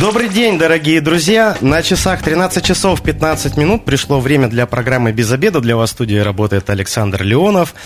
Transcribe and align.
Добрый 0.00 0.28
день, 0.28 0.58
дорогие 0.58 1.00
друзья. 1.00 1.56
На 1.60 1.80
часах 1.80 2.20
13 2.20 2.64
часов 2.64 3.00
15 3.00 3.56
минут 3.56 3.84
пришло 3.84 4.18
время 4.18 4.48
для 4.48 4.66
программы 4.66 5.12
«Без 5.12 5.30
обеда». 5.30 5.60
Для 5.60 5.76
вас 5.76 5.90
в 5.90 5.92
студии 5.92 6.16
работает 6.16 6.68
Александр 6.68 7.22
Леонов. 7.22 7.76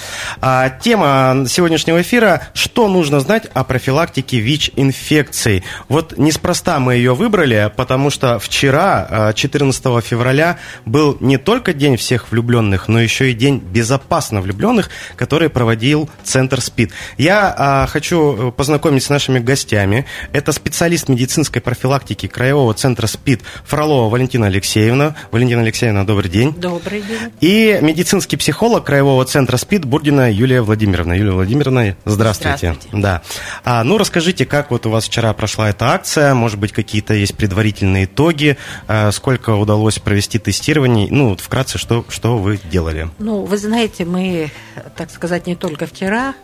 А, 0.40 0.70
тема 0.70 1.44
сегодняшнего 1.46 2.00
эфира– 2.00 2.48
что 2.54 2.88
нужно 2.88 3.20
знать 3.20 3.44
о 3.52 3.62
профилактике 3.62 4.38
ВИЧ-инфекций. 4.38 5.64
Вот 5.88 6.16
неспроста 6.16 6.80
мы 6.80 6.94
ее 6.94 7.14
выбрали, 7.14 7.70
потому 7.76 8.08
что 8.08 8.38
вчера, 8.38 9.34
14 9.34 9.82
а, 9.84 10.00
февраля, 10.00 10.58
был 10.86 11.18
не 11.20 11.36
только 11.36 11.74
День 11.74 11.98
всех 11.98 12.30
влюбленных, 12.32 12.88
но 12.88 13.02
еще 13.02 13.30
и 13.30 13.34
День 13.34 13.58
безопасно 13.58 14.40
влюбленных, 14.40 14.88
который 15.14 15.50
проводил 15.50 16.08
Центр 16.24 16.62
СПИД. 16.62 16.90
Я 17.18 17.54
а, 17.56 17.86
хочу 17.86 18.50
познакомить 18.52 19.02
с 19.02 19.10
нашими 19.10 19.40
гостями. 19.40 20.06
Это 20.32 20.52
специалист 20.52 21.10
медицинской 21.10 21.60
профилактики 21.60 21.97
профилактики 21.98 22.28
Краевого 22.28 22.74
центра 22.74 23.06
СПИД 23.06 23.42
Фролова 23.64 24.08
Валентина 24.08 24.46
Алексеевна. 24.46 25.16
Валентина 25.32 25.62
Алексеевна, 25.62 26.04
добрый 26.04 26.30
день. 26.30 26.54
Добрый 26.54 27.02
день. 27.02 27.32
И 27.40 27.78
медицинский 27.82 28.36
психолог 28.36 28.84
Краевого 28.84 29.24
центра 29.24 29.56
СПИД 29.56 29.84
Бурдина 29.84 30.30
Юлия 30.30 30.62
Владимировна. 30.62 31.14
Юлия 31.14 31.32
Владимировна, 31.32 31.96
здравствуйте. 32.04 32.74
Здравствуйте. 32.74 33.02
Да. 33.02 33.22
А, 33.64 33.82
ну, 33.82 33.98
расскажите, 33.98 34.46
как 34.46 34.70
вот 34.70 34.86
у 34.86 34.90
вас 34.90 35.06
вчера 35.06 35.32
прошла 35.32 35.70
эта 35.70 35.86
акция? 35.86 36.34
Может 36.34 36.58
быть, 36.58 36.72
какие-то 36.72 37.14
есть 37.14 37.36
предварительные 37.36 38.04
итоги? 38.04 38.56
А, 38.86 39.10
сколько 39.10 39.50
удалось 39.50 39.98
провести 39.98 40.38
тестирований? 40.38 41.08
Ну, 41.10 41.30
вот 41.30 41.40
вкратце, 41.40 41.78
что, 41.78 42.04
что 42.08 42.38
вы 42.38 42.60
делали? 42.70 43.08
Ну, 43.18 43.44
вы 43.44 43.58
знаете, 43.58 44.04
мы, 44.04 44.52
так 44.96 45.10
сказать, 45.10 45.46
не 45.48 45.56
только 45.56 45.86
вчера, 45.86 46.34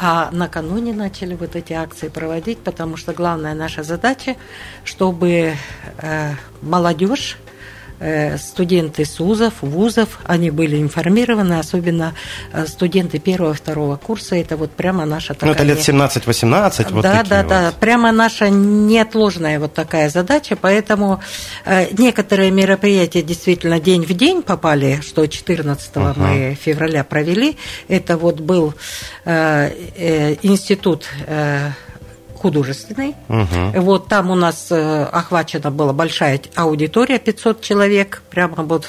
а 0.00 0.30
накануне 0.30 0.92
начали 0.92 1.34
вот 1.34 1.56
эти 1.56 1.72
акции 1.72 2.08
проводить, 2.08 2.58
потому 2.58 2.96
что 2.96 3.12
главная 3.12 3.54
наша 3.54 3.82
задача, 3.82 4.36
чтобы 4.84 5.54
э, 5.98 6.34
молодежь 6.62 7.36
студенты 8.38 9.04
СУЗов, 9.04 9.54
вузов, 9.60 10.20
они 10.24 10.50
были 10.50 10.80
информированы, 10.80 11.58
особенно 11.58 12.14
э, 12.52 12.66
студенты 12.66 13.18
первого 13.18 13.54
второго 13.54 13.96
курса, 13.96 14.36
это 14.36 14.56
вот 14.56 14.70
прямо 14.70 15.04
наша 15.04 15.34
такая... 15.34 15.50
Ну, 15.50 15.54
это 15.54 15.64
лет 15.64 15.78
17-18, 15.78 16.92
вот 16.92 17.02
Да, 17.02 17.24
да, 17.24 17.42
вот. 17.42 17.48
да, 17.48 17.72
прямо 17.78 18.12
наша 18.12 18.50
неотложная 18.50 19.58
вот 19.58 19.74
такая 19.74 20.10
задача, 20.10 20.56
поэтому 20.56 21.20
э, 21.64 21.88
некоторые 21.92 22.50
мероприятия 22.50 23.22
действительно 23.22 23.80
день 23.80 24.04
в 24.04 24.12
день 24.12 24.42
попали, 24.42 25.00
что 25.02 25.26
14 25.26 25.92
uh-huh. 25.94 26.18
мы 26.18 26.54
февраля 26.54 27.04
провели, 27.04 27.56
это 27.88 28.16
вот 28.16 28.40
был 28.40 28.74
институт 29.24 31.06
художественный. 32.38 33.14
Угу. 33.28 33.80
Вот 33.82 34.08
там 34.08 34.30
у 34.30 34.34
нас 34.34 34.68
э, 34.70 35.04
охвачена 35.04 35.70
была 35.70 35.92
большая 35.92 36.40
аудитория, 36.54 37.18
500 37.18 37.60
человек, 37.60 38.22
прямо 38.30 38.62
вот, 38.62 38.86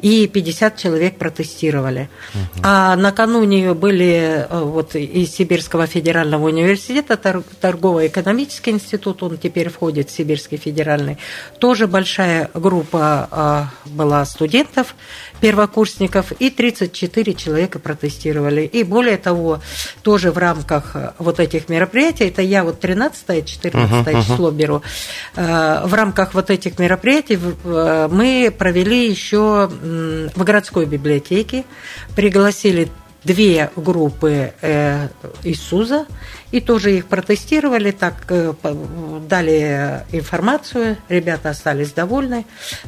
и 0.00 0.26
50 0.26 0.76
человек 0.76 1.18
протестировали. 1.18 2.08
Угу. 2.34 2.62
А 2.64 2.96
накануне 2.96 3.74
были 3.74 4.46
э, 4.48 4.60
вот 4.60 4.94
из 4.94 5.34
Сибирского 5.34 5.86
федерального 5.86 6.46
университета, 6.46 7.16
торгово-экономический 7.60 8.70
институт, 8.70 9.22
он 9.22 9.38
теперь 9.38 9.68
входит 9.68 10.10
в 10.10 10.12
Сибирский 10.14 10.58
федеральный, 10.58 11.18
тоже 11.58 11.86
большая 11.86 12.50
группа 12.54 13.70
э, 13.84 13.88
была 13.90 14.24
студентов, 14.24 14.94
первокурсников, 15.40 16.32
и 16.32 16.50
34 16.50 17.34
человека 17.34 17.78
протестировали. 17.78 18.62
И 18.62 18.84
более 18.84 19.16
того, 19.16 19.60
тоже 20.02 20.30
в 20.30 20.38
рамках 20.38 20.96
вот 21.18 21.40
этих 21.40 21.68
мероприятий, 21.68 22.24
это 22.24 22.42
я 22.42 22.64
вот 22.64 22.80
13 22.80 23.44
14 23.44 24.06
uh-huh, 24.06 24.22
число 24.22 24.50
беру. 24.50 24.82
Э, 25.36 25.82
в 25.84 25.94
рамках 25.94 26.34
вот 26.34 26.50
этих 26.50 26.78
мероприятий 26.78 27.38
э, 27.64 28.08
мы 28.10 28.54
провели 28.56 29.08
еще 29.08 29.61
в 29.68 30.44
городской 30.44 30.86
библиотеке, 30.86 31.64
пригласили 32.16 32.88
две 33.24 33.70
группы 33.76 34.52
э, 34.60 35.08
из 35.44 35.60
СУЗа, 35.62 36.06
и 36.50 36.60
тоже 36.60 36.96
их 36.96 37.06
протестировали, 37.06 37.90
так 37.90 38.14
э, 38.28 38.52
дали 39.28 40.04
информацию, 40.12 40.96
ребята 41.08 41.50
остались 41.50 41.92
довольны. 41.92 42.44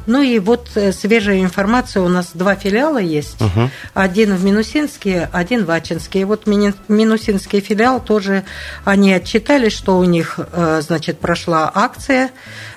Ну 0.07 0.23
и 0.23 0.39
вот 0.39 0.71
э, 0.75 0.93
свежая 0.93 1.41
информация, 1.41 2.03
у 2.03 2.09
нас 2.09 2.31
два 2.35 2.57
филиала 2.57 2.99
есть, 2.99 3.41
угу. 3.41 3.71
один 3.95 4.35
в 4.35 4.45
Минусинске, 4.45 5.29
один 5.33 5.65
в 5.65 5.71
Ачинске. 5.71 6.21
И 6.21 6.25
вот 6.25 6.47
Минусинский 6.47 7.61
филиал 7.61 8.01
тоже, 8.01 8.45
они 8.85 9.13
отчитали, 9.13 9.69
что 9.69 9.99
у 9.99 10.05
них, 10.05 10.39
э, 10.39 10.81
значит, 10.83 11.19
прошла 11.19 11.71
акция 11.75 12.31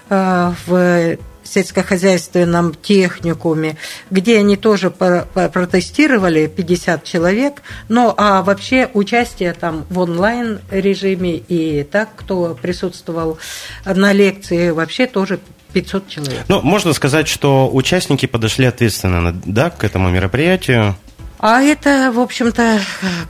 в 0.09 1.17
сельскохозяйственном 1.47 2.73
техникуме, 2.75 3.77
где 4.09 4.39
они 4.39 4.57
тоже 4.57 4.89
протестировали 4.89 6.47
50 6.47 7.03
человек, 7.03 7.61
ну 7.89 8.13
а 8.17 8.43
вообще 8.43 8.89
участие 8.93 9.53
там 9.53 9.85
в 9.89 9.99
онлайн 9.99 10.59
режиме 10.71 11.35
и 11.35 11.83
так, 11.83 12.09
кто 12.15 12.57
присутствовал 12.61 13.37
на 13.85 14.13
лекции, 14.13 14.71
вообще 14.71 15.07
тоже 15.07 15.39
500 15.73 16.07
человек. 16.07 16.45
Ну, 16.47 16.61
можно 16.61 16.93
сказать, 16.93 17.27
что 17.27 17.69
участники 17.71 18.25
подошли 18.25 18.65
ответственно 18.65 19.35
да, 19.45 19.69
к 19.69 19.83
этому 19.83 20.09
мероприятию. 20.09 20.95
А 21.39 21.61
это, 21.61 22.11
в 22.11 22.19
общем-то, 22.19 22.81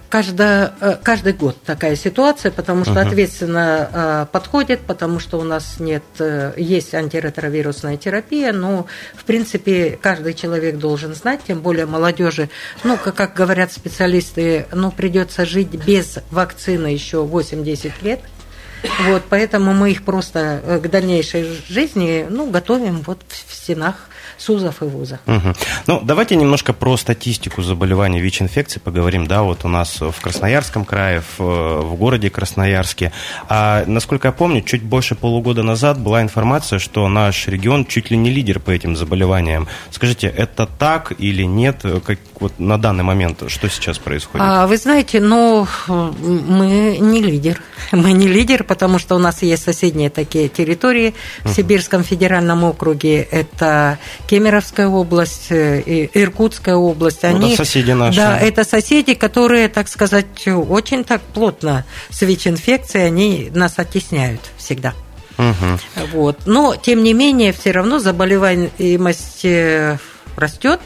каждый, 0.09 0.69
каждый 1.03 1.33
год 1.33 1.61
такая 1.63 1.97
ситуация, 1.97 2.51
потому 2.51 2.85
что 2.85 2.93
uh-huh. 2.93 3.07
ответственно 3.07 3.89
э, 3.91 4.25
подходит, 4.31 4.79
потому 4.81 5.19
что 5.19 5.37
у 5.37 5.43
нас 5.43 5.79
нет, 5.79 6.03
э, 6.19 6.53
есть 6.55 6.95
антиретровирусная 6.95 7.97
терапия, 7.97 8.53
но, 8.53 8.87
в 9.13 9.25
принципе, 9.25 9.99
каждый 10.01 10.35
человек 10.35 10.77
должен 10.77 11.15
знать, 11.15 11.41
тем 11.47 11.59
более 11.59 11.85
молодежи, 11.85 12.49
ну, 12.85 12.97
как, 12.97 13.15
как 13.15 13.33
говорят 13.33 13.73
специалисты, 13.73 14.67
ну, 14.71 14.89
придется 14.91 15.45
жить 15.45 15.69
без 15.69 16.19
вакцины 16.31 16.87
еще 16.87 17.25
8-10 17.25 17.91
лет. 18.03 18.21
Вот, 19.01 19.23
поэтому 19.27 19.73
мы 19.73 19.91
их 19.91 20.05
просто 20.05 20.61
э, 20.63 20.79
к 20.79 20.89
дальнейшей 20.89 21.61
жизни, 21.67 22.25
ну, 22.29 22.49
готовим 22.49 23.01
вот 23.01 23.19
в 23.29 23.53
стенах 23.53 24.07
СУЗов 24.37 24.81
и 24.81 24.85
вузов. 24.85 25.19
Угу. 25.25 25.53
Ну, 25.87 26.01
давайте 26.03 26.35
немножко 26.35 26.73
про 26.73 26.97
статистику 26.97 27.61
заболеваний 27.61 28.19
ВИЧ-инфекции 28.19 28.79
поговорим. 28.79 29.27
Да, 29.27 29.43
вот 29.43 29.65
у 29.65 29.67
нас 29.67 29.99
в 29.99 30.21
Красноярском 30.21 30.85
крае, 30.85 31.21
в, 31.37 31.81
в 31.81 31.95
городе 31.95 32.29
Красноярске. 32.29 33.11
А, 33.49 33.83
насколько 33.87 34.27
я 34.27 34.31
помню, 34.31 34.61
чуть 34.61 34.83
больше 34.83 35.15
полугода 35.15 35.63
назад 35.63 35.99
была 35.99 36.21
информация, 36.21 36.79
что 36.79 37.07
наш 37.09 37.47
регион 37.47 37.85
чуть 37.85 38.11
ли 38.11 38.17
не 38.17 38.29
лидер 38.29 38.59
по 38.59 38.71
этим 38.71 38.95
заболеваниям. 38.95 39.67
Скажите, 39.91 40.27
это 40.27 40.67
так 40.67 41.13
или 41.17 41.43
нет? 41.43 41.83
Как, 42.05 42.19
вот 42.41 42.59
на 42.59 42.77
данный 42.77 43.03
момент 43.03 43.43
что 43.47 43.69
сейчас 43.69 43.97
происходит? 43.97 44.45
А, 44.47 44.67
вы 44.67 44.77
знаете, 44.77 45.19
ну, 45.19 45.67
мы 45.87 46.97
не 46.99 47.21
лидер. 47.21 47.61
Мы 47.91 48.11
не 48.11 48.27
лидер, 48.27 48.63
потому 48.63 48.99
что 48.99 49.15
у 49.15 49.19
нас 49.19 49.41
есть 49.43 49.63
соседние 49.63 50.09
такие 50.09 50.49
территории 50.49 51.13
в 51.43 51.53
Сибирском 51.53 52.03
федеральном 52.03 52.63
округе. 52.63 53.21
Это 53.21 53.97
Кемеровская 54.27 54.87
область, 54.87 55.51
э, 55.51 56.09
Иркутская 56.13 56.75
область. 56.75 57.23
Ну, 57.23 57.29
они, 57.29 57.53
это 57.53 57.65
соседи 57.65 57.91
наши. 57.91 58.17
Да, 58.17 58.37
это 58.37 58.63
соседи, 58.63 59.13
которые, 59.13 59.69
так 59.69 59.87
сказать, 59.87 60.47
очень 60.47 61.03
так 61.03 61.21
плотно 61.21 61.85
с 62.09 62.21
ВИЧ-инфекцией, 62.21 63.05
они 63.05 63.51
нас 63.53 63.79
оттесняют 63.79 64.41
всегда. 64.57 64.93
Угу. 65.37 66.09
Вот. 66.13 66.39
Но, 66.45 66.75
тем 66.75 67.03
не 67.03 67.13
менее, 67.13 67.53
все 67.53 67.71
равно 67.71 67.99
заболеваемость 67.99 69.45
э, 69.45 69.97
растет, 70.35 70.81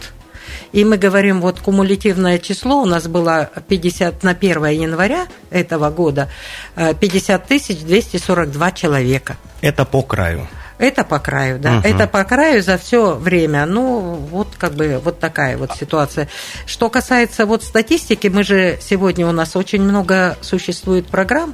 и 0.72 0.86
мы 0.86 0.98
говорим, 0.98 1.42
вот 1.42 1.60
кумулятивное 1.60 2.40
число 2.40 2.82
у 2.82 2.86
нас 2.86 3.08
было 3.08 3.50
50 3.68 4.24
на 4.24 4.32
1 4.32 4.66
января 4.68 5.28
этого 5.50 5.90
года 5.90 6.30
50 6.76 7.48
тысяч 7.48 7.80
242 7.80 8.72
человека. 8.72 9.38
Это 9.62 9.86
по 9.86 10.02
краю. 10.02 10.48
Это 10.82 11.04
по 11.04 11.20
краю, 11.20 11.60
да. 11.60 11.78
Угу. 11.78 11.88
Это 11.88 12.08
по 12.08 12.24
краю 12.24 12.64
за 12.64 12.80
все 12.80 13.14
время. 13.14 13.68
Ну, 13.68 14.00
вот 14.32 14.48
как 14.58 14.74
бы 14.74 15.00
вот 15.04 15.20
такая 15.20 15.56
вот 15.56 15.74
ситуация. 15.80 16.28
Что 16.66 16.90
касается 16.90 17.46
вот 17.46 17.64
статистики, 17.64 18.28
мы 18.28 18.44
же 18.44 18.80
сегодня 18.82 19.28
у 19.28 19.32
нас 19.32 19.56
очень 19.56 19.84
много 19.84 20.38
существует 20.42 21.06
программ, 21.06 21.54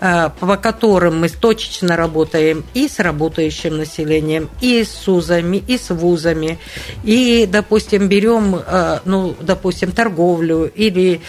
э, 0.00 0.28
по 0.40 0.56
которым 0.56 1.20
мы 1.20 1.28
точечно 1.28 1.96
работаем 1.96 2.64
и 2.74 2.88
с 2.88 2.98
работающим 2.98 3.76
населением, 3.76 4.50
и 4.60 4.82
с 4.82 4.90
СУЗами, 4.90 5.58
и 5.58 5.78
с 5.78 5.90
вузами, 5.90 6.58
и, 7.04 7.48
допустим, 7.48 8.08
берем, 8.08 8.56
э, 8.56 8.98
ну, 9.04 9.36
допустим, 9.40 9.92
торговлю 9.92 10.66
или 10.74 11.20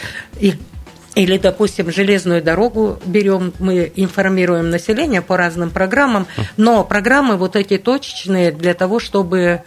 или, 1.15 1.37
допустим, 1.37 1.91
железную 1.91 2.43
дорогу 2.43 2.99
берем, 3.05 3.53
мы 3.59 3.91
информируем 3.95 4.69
население 4.69 5.21
по 5.21 5.37
разным 5.37 5.69
программам, 5.69 6.27
но 6.57 6.83
программы 6.83 7.37
вот 7.37 7.55
эти 7.55 7.77
точечные 7.77 8.51
для 8.51 8.73
того, 8.73 8.99
чтобы 8.99 9.63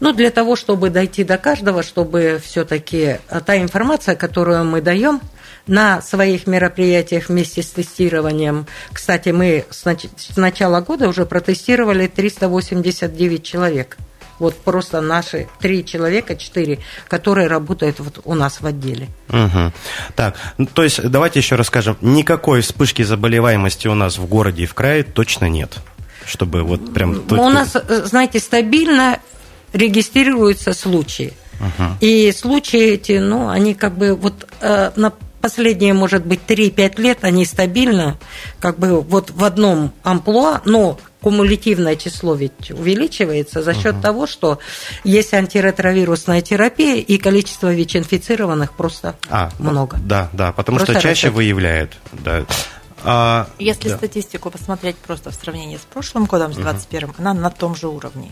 Ну, 0.00 0.14
для 0.14 0.30
того, 0.30 0.56
чтобы 0.56 0.88
дойти 0.88 1.24
до 1.24 1.36
каждого, 1.36 1.82
чтобы 1.82 2.40
все-таки 2.42 3.18
та 3.44 3.58
информация, 3.58 4.16
которую 4.16 4.64
мы 4.64 4.80
даем, 4.80 5.20
на 5.66 6.00
своих 6.00 6.46
мероприятиях 6.46 7.28
вместе 7.28 7.62
с 7.62 7.70
тестированием. 7.70 8.66
Кстати, 8.92 9.28
мы 9.28 9.66
с 9.70 10.36
начала 10.36 10.80
года 10.80 11.06
уже 11.06 11.26
протестировали 11.26 12.06
389 12.06 13.42
человек. 13.42 13.98
Вот 14.40 14.56
просто 14.56 15.00
наши 15.00 15.48
три 15.60 15.84
человека, 15.84 16.34
четыре, 16.34 16.80
которые 17.06 17.46
работают 17.46 18.00
вот 18.00 18.20
у 18.24 18.34
нас 18.34 18.60
в 18.60 18.66
отделе. 18.66 19.08
Угу. 19.28 19.72
Так, 20.16 20.34
ну, 20.58 20.66
то 20.66 20.82
есть 20.82 21.00
давайте 21.08 21.38
еще 21.38 21.54
расскажем. 21.54 21.96
Никакой 22.00 22.62
вспышки 22.62 23.02
заболеваемости 23.02 23.86
у 23.86 23.94
нас 23.94 24.18
в 24.18 24.26
городе 24.26 24.64
и 24.64 24.66
в 24.66 24.74
крае 24.74 25.04
точно 25.04 25.48
нет 25.48 25.78
чтобы 26.26 26.62
вот 26.62 26.92
прям... 26.94 27.24
У 27.30 27.48
нас, 27.48 27.74
э, 27.74 28.04
знаете, 28.04 28.38
стабильно 28.40 29.18
регистрируются 29.72 30.74
случаи. 30.74 31.32
Угу. 31.60 31.88
И 32.00 32.32
случаи 32.32 32.94
эти, 32.94 33.18
ну, 33.18 33.48
они 33.48 33.74
как 33.74 33.96
бы 33.96 34.14
вот 34.14 34.46
э, 34.60 34.92
на 34.96 35.12
последние, 35.40 35.94
может 35.94 36.24
быть, 36.24 36.40
3-5 36.46 37.00
лет 37.00 37.18
они 37.22 37.44
стабильно, 37.44 38.18
как 38.58 38.78
бы 38.78 39.00
вот 39.00 39.30
в 39.30 39.44
одном 39.44 39.92
амплуа, 40.02 40.62
но 40.64 40.98
кумулятивное 41.20 41.96
число 41.96 42.34
ведь 42.34 42.70
увеличивается 42.70 43.62
за 43.62 43.74
счет 43.74 43.96
угу. 43.96 44.02
того, 44.02 44.26
что 44.26 44.58
есть 45.04 45.34
антиретровирусная 45.34 46.40
терапия 46.40 46.96
и 46.96 47.18
количество 47.18 47.72
ВИЧ-инфицированных 47.72 48.72
просто 48.72 49.16
а, 49.28 49.50
много. 49.58 49.98
Да, 50.02 50.30
да, 50.32 50.52
потому 50.52 50.78
просто 50.78 50.94
что 50.94 51.02
чаще 51.02 51.26
растет. 51.28 51.34
выявляют. 51.34 51.92
Да. 52.12 52.44
А, 53.02 53.48
Если 53.58 53.88
да. 53.88 53.96
статистику 53.96 54.50
посмотреть 54.50 54.96
просто 54.96 55.30
в 55.30 55.34
сравнении 55.34 55.76
с 55.76 55.80
прошлым 55.80 56.24
годом, 56.24 56.52
с 56.52 56.56
2021, 56.56 57.10
угу. 57.10 57.14
она 57.18 57.34
на 57.34 57.50
том 57.50 57.74
же 57.74 57.88
уровне. 57.88 58.30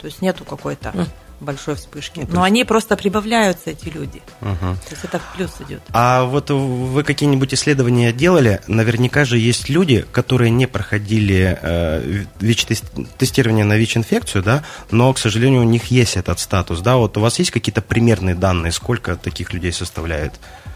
То 0.00 0.06
есть 0.06 0.20
нету 0.20 0.44
какой-то 0.44 0.90
угу. 0.90 1.06
Большой 1.40 1.76
вспышки. 1.76 2.20
Ну, 2.20 2.26
Но 2.28 2.40
есть... 2.40 2.46
они 2.46 2.64
просто 2.64 2.96
прибавляются, 2.96 3.70
эти 3.70 3.88
люди. 3.88 4.22
Угу. 4.40 4.58
То 4.58 4.90
есть 4.90 5.04
это 5.04 5.18
в 5.18 5.36
плюс 5.36 5.50
идет. 5.60 5.82
А 5.90 6.24
вот 6.24 6.50
вы 6.50 7.02
какие-нибудь 7.04 7.54
исследования 7.54 8.12
делали? 8.12 8.60
Наверняка 8.66 9.24
же 9.24 9.38
есть 9.38 9.68
люди, 9.68 10.04
которые 10.12 10.50
не 10.50 10.66
проходили 10.66 11.58
э, 11.60 12.24
ВИЧ-тестирование 12.40 13.64
на 13.64 13.76
ВИЧ-инфекцию, 13.76 14.42
да, 14.42 14.64
но, 14.90 15.12
к 15.12 15.18
сожалению, 15.18 15.62
у 15.62 15.64
них 15.64 15.86
есть 15.86 16.16
этот 16.16 16.38
статус. 16.38 16.80
Да? 16.80 16.96
Вот 16.96 17.16
у 17.16 17.20
вас 17.20 17.38
есть 17.38 17.50
какие-то 17.50 17.82
примерные 17.82 18.34
данные, 18.34 18.72
сколько 18.72 19.16
таких 19.16 19.52
людей 19.52 19.72
составляет? 19.72 20.34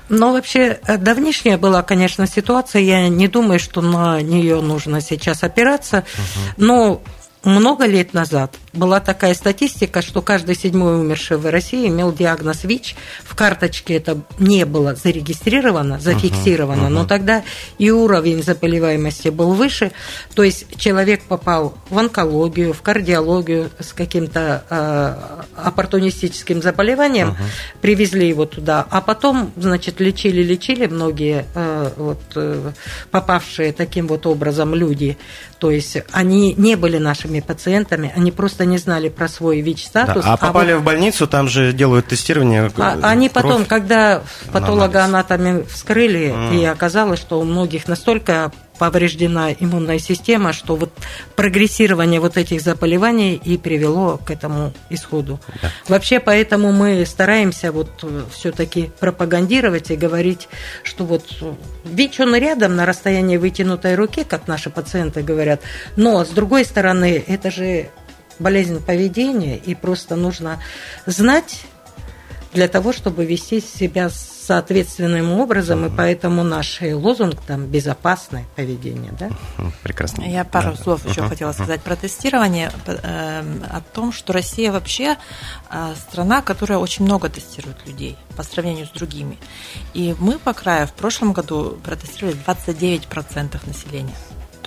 Но 0.08 0.32
вообще 0.32 0.78
э, 0.86 0.96
давнишняя 0.96 1.58
была, 1.58 1.82
конечно, 1.82 2.26
ситуация. 2.26 2.82
Я 2.82 3.08
не 3.08 3.28
думаю, 3.28 3.58
что 3.58 3.80
на 3.80 4.20
нее 4.22 4.60
нужно 4.60 5.00
сейчас 5.00 5.42
опираться. 5.42 5.98
Угу. 5.98 6.64
Но 6.64 7.02
много 7.44 7.86
лет 7.86 8.14
назад 8.14 8.56
была 8.72 9.00
такая 9.00 9.34
статистика, 9.34 10.02
что 10.02 10.22
каждый 10.22 10.54
седьмой 10.54 11.00
умерший 11.00 11.36
в 11.36 11.50
России 11.50 11.88
имел 11.88 12.12
диагноз 12.12 12.64
ВИЧ. 12.64 12.96
В 13.24 13.34
карточке 13.34 13.94
это 13.94 14.20
не 14.38 14.64
было 14.64 14.94
зарегистрировано, 14.94 15.98
зафиксировано, 15.98 16.82
uh-huh, 16.82 16.86
uh-huh. 16.86 17.02
но 17.02 17.06
тогда 17.06 17.42
и 17.78 17.90
уровень 17.90 18.42
заболеваемости 18.42 19.28
был 19.28 19.52
выше. 19.52 19.92
То 20.34 20.42
есть 20.42 20.66
человек 20.78 21.24
попал 21.24 21.76
в 21.90 21.98
онкологию, 21.98 22.72
в 22.72 22.82
кардиологию 22.82 23.70
с 23.78 23.92
каким-то 23.92 24.64
э, 24.68 25.66
оппортунистическим 25.68 26.62
заболеванием, 26.62 27.30
uh-huh. 27.30 27.80
привезли 27.80 28.28
его 28.28 28.46
туда, 28.46 28.86
а 28.90 29.00
потом, 29.00 29.52
значит, 29.56 30.00
лечили, 30.00 30.42
лечили 30.42 30.86
многие 30.86 31.46
э, 31.54 31.90
вот, 31.96 32.20
э, 32.34 32.72
попавшие 33.10 33.72
таким 33.72 34.06
вот 34.06 34.26
образом 34.26 34.74
люди. 34.74 35.18
То 35.58 35.70
есть 35.70 35.98
они 36.12 36.54
не 36.54 36.76
были 36.76 36.98
нашими 36.98 37.27
пациентами, 37.40 38.12
они 38.16 38.32
просто 38.32 38.64
не 38.64 38.78
знали 38.78 39.08
про 39.08 39.28
свой 39.28 39.60
ВИЧ-статус. 39.60 40.24
Да, 40.24 40.32
а 40.32 40.36
попали 40.36 40.72
а 40.72 40.74
вот, 40.76 40.82
в 40.82 40.84
больницу, 40.84 41.26
там 41.26 41.48
же 41.48 41.72
делают 41.72 42.06
тестирование. 42.06 42.70
А, 42.76 42.98
они 43.02 43.28
кровь, 43.28 43.44
потом, 43.44 43.64
когда 43.64 44.22
патологоанатоме 44.52 45.64
вскрыли, 45.64 46.32
mm. 46.34 46.60
и 46.60 46.64
оказалось, 46.64 47.20
что 47.20 47.40
у 47.40 47.44
многих 47.44 47.88
настолько 47.88 48.52
повреждена 48.78 49.52
иммунная 49.52 49.98
система, 49.98 50.52
что 50.52 50.76
вот 50.76 50.92
прогрессирование 51.36 52.20
вот 52.20 52.36
этих 52.36 52.60
заболеваний 52.60 53.34
и 53.34 53.58
привело 53.58 54.18
к 54.18 54.30
этому 54.30 54.72
исходу. 54.90 55.40
Да. 55.62 55.70
Вообще, 55.88 56.20
поэтому 56.20 56.72
мы 56.72 57.04
стараемся 57.06 57.72
вот 57.72 57.90
э, 58.02 58.22
все-таки 58.32 58.90
пропагандировать 59.00 59.90
и 59.90 59.96
говорить, 59.96 60.48
что 60.82 61.04
вот 61.04 61.24
ВИЧ, 61.84 62.20
он 62.20 62.34
рядом 62.36 62.76
на 62.76 62.86
расстоянии 62.86 63.36
вытянутой 63.36 63.94
руки, 63.94 64.24
как 64.24 64.48
наши 64.48 64.70
пациенты 64.70 65.22
говорят, 65.22 65.60
но 65.96 66.24
с 66.24 66.28
другой 66.28 66.64
стороны, 66.64 67.22
это 67.26 67.50
же 67.50 67.90
болезнь 68.38 68.84
поведения, 68.84 69.56
и 69.56 69.74
просто 69.74 70.16
нужно 70.16 70.62
знать 71.06 71.62
для 72.52 72.68
того, 72.68 72.92
чтобы 72.92 73.24
вести 73.24 73.60
себя 73.60 74.10
соответственным 74.10 75.32
образом, 75.32 75.84
и 75.86 75.90
поэтому 75.94 76.42
наш 76.42 76.80
лозунг 76.80 77.40
там 77.46 77.66
безопасное 77.66 78.46
поведение, 78.56 79.12
да? 79.18 79.30
Прекрасно. 79.82 80.22
Я 80.22 80.44
пару 80.44 80.70
да. 80.70 80.76
слов 80.76 81.06
еще 81.06 81.20
uh-huh. 81.20 81.28
хотела 81.28 81.52
сказать 81.52 81.82
про 81.82 81.96
тестирование, 81.96 82.72
э, 82.86 83.42
о 83.70 83.80
том, 83.92 84.12
что 84.12 84.32
Россия 84.32 84.72
вообще 84.72 85.16
э, 85.70 85.94
страна, 86.08 86.40
которая 86.40 86.78
очень 86.78 87.04
много 87.04 87.28
тестирует 87.28 87.86
людей 87.86 88.16
по 88.36 88.42
сравнению 88.42 88.86
с 88.86 88.90
другими. 88.90 89.36
И 89.92 90.14
мы 90.18 90.38
по 90.38 90.54
краю 90.54 90.86
в 90.86 90.92
прошлом 90.92 91.34
году 91.34 91.78
протестировали 91.84 92.36
29% 92.46 93.58
населения. 93.66 94.14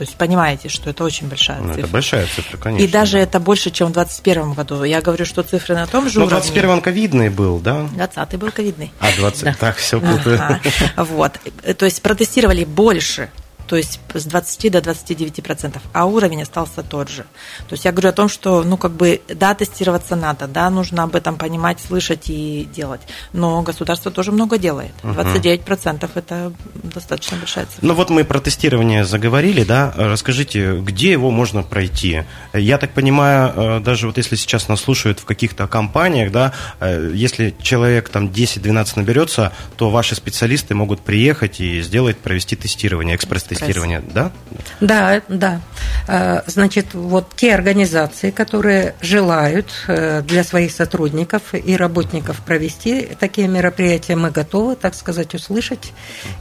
То 0.02 0.06
есть 0.06 0.16
понимаете, 0.18 0.68
что 0.68 0.90
это 0.90 1.04
очень 1.04 1.28
большая 1.28 1.60
ну, 1.60 1.68
цифра. 1.68 1.82
Это 1.82 1.88
большая 1.90 2.26
цифра, 2.26 2.58
конечно. 2.58 2.84
И 2.84 2.88
даже 2.88 3.18
да. 3.18 3.20
это 3.20 3.40
больше, 3.40 3.70
чем 3.70 3.90
в 3.90 3.92
2021 3.92 4.54
году. 4.54 4.84
Я 4.84 5.00
говорю, 5.00 5.26
что 5.26 5.44
цифры 5.44 5.76
на 5.76 5.86
том 5.86 6.10
же 6.10 6.18
Но 6.18 6.26
уровне. 6.26 6.40
21 6.40 6.70
он 6.72 6.82
ковидный 6.82 7.30
был, 7.30 7.60
да? 7.60 7.88
20 7.94 8.40
был 8.40 8.50
ковидный. 8.50 8.92
А 9.00 9.12
20 9.16 9.44
да. 9.44 9.56
так, 9.60 9.76
все 9.76 10.00
путаю. 10.00 10.42
Ага. 10.42 10.60
Вот. 10.96 11.34
То 11.78 11.86
есть 11.86 12.02
протестировали 12.02 12.64
больше 12.64 13.30
то 13.72 13.78
есть 13.78 14.02
с 14.14 14.26
20 14.26 14.70
до 14.70 14.82
29 14.82 15.42
процентов, 15.42 15.82
а 15.94 16.06
уровень 16.06 16.42
остался 16.42 16.84
тот 16.84 17.08
же. 17.08 17.24
То 17.70 17.76
есть 17.76 17.86
я 17.86 17.94
говорю 17.94 18.10
о 18.10 18.12
том, 18.12 18.28
что, 18.28 18.64
ну, 18.64 18.76
как 18.76 18.92
бы, 18.92 19.22
да, 19.30 19.54
тестироваться 19.54 20.18
надо, 20.18 20.48
да, 20.48 20.70
нужно 20.70 21.04
об 21.04 21.16
этом 21.16 21.38
понимать, 21.38 21.80
слышать 21.80 22.30
и 22.30 22.68
делать, 22.76 23.00
но 23.32 23.62
государство 23.62 24.12
тоже 24.12 24.34
много 24.34 24.58
делает. 24.58 24.92
29 25.04 25.62
процентов– 25.62 26.12
это 26.16 26.52
достаточно 26.84 27.38
большая 27.38 27.66
цифра. 27.66 27.88
Ну, 27.88 27.94
вот 27.94 28.10
мы 28.10 28.26
про 28.26 28.42
тестирование 28.42 29.06
заговорили, 29.06 29.64
да, 29.64 29.94
расскажите, 29.96 30.82
где 30.82 31.12
его 31.14 31.32
можно 31.32 31.64
пройти? 31.64 32.26
Я 32.52 32.78
так 32.78 32.94
понимаю, 32.94 33.54
э, 33.56 33.80
даже 33.80 34.08
вот 34.08 34.18
если 34.18 34.36
сейчас 34.36 34.68
нас 34.68 34.82
слушают 34.82 35.22
в 35.22 35.24
каких-то 35.24 35.66
компаниях, 35.68 36.34
да, 36.34 36.52
э, 36.82 37.14
если 37.16 37.56
человек 37.62 38.10
там 38.10 38.28
10-12 38.28 38.98
наберется, 38.98 39.54
то 39.78 39.90
ваши 39.90 40.16
специалисты 40.16 40.76
могут 40.76 41.00
приехать 41.00 41.62
и 41.62 41.82
сделать, 41.82 42.18
провести 42.18 42.58
тестирование, 42.58 43.16
экспресс-тестирование 43.16 43.61
тестирования, 43.68 44.04
да? 44.14 44.32
Да, 44.80 45.22
да. 45.28 45.62
А, 46.08 46.44
значит, 46.48 46.94
вот 46.94 47.34
те 47.36 47.54
организации, 47.54 48.32
которые 48.32 48.96
желают 49.02 49.68
э, 49.88 50.22
для 50.22 50.44
своих 50.44 50.72
сотрудников 50.72 51.54
и 51.54 51.76
работников 51.76 52.42
провести 52.42 53.10
такие 53.20 53.48
мероприятия, 53.48 54.16
мы 54.16 54.32
готовы, 54.32 54.76
так 54.76 54.96
сказать, 54.96 55.34
услышать. 55.36 55.94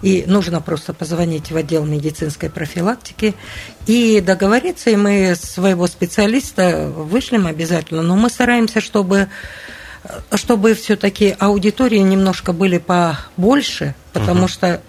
И 0.03 0.25
нужно 0.27 0.61
просто 0.61 0.93
позвонить 0.93 1.51
в 1.51 1.57
отдел 1.57 1.85
медицинской 1.85 2.51
профилактики 2.51 3.35
и 3.87 4.21
договориться, 4.21 4.91
и 4.91 4.97
мы 4.97 5.35
своего 5.35 5.87
специалиста 5.87 6.89
вышлем 6.89 7.47
обязательно. 7.47 8.03
Но 8.03 8.17
мы 8.17 8.31
стараемся, 8.31 8.81
чтобы 8.81 9.29
чтобы 10.35 10.75
все-таки 10.75 11.37
аудитории 11.39 11.99
немножко 11.99 12.53
были 12.53 12.79
побольше, 12.79 13.95
потому 14.13 14.45
угу. 14.45 14.49
что 14.49 14.81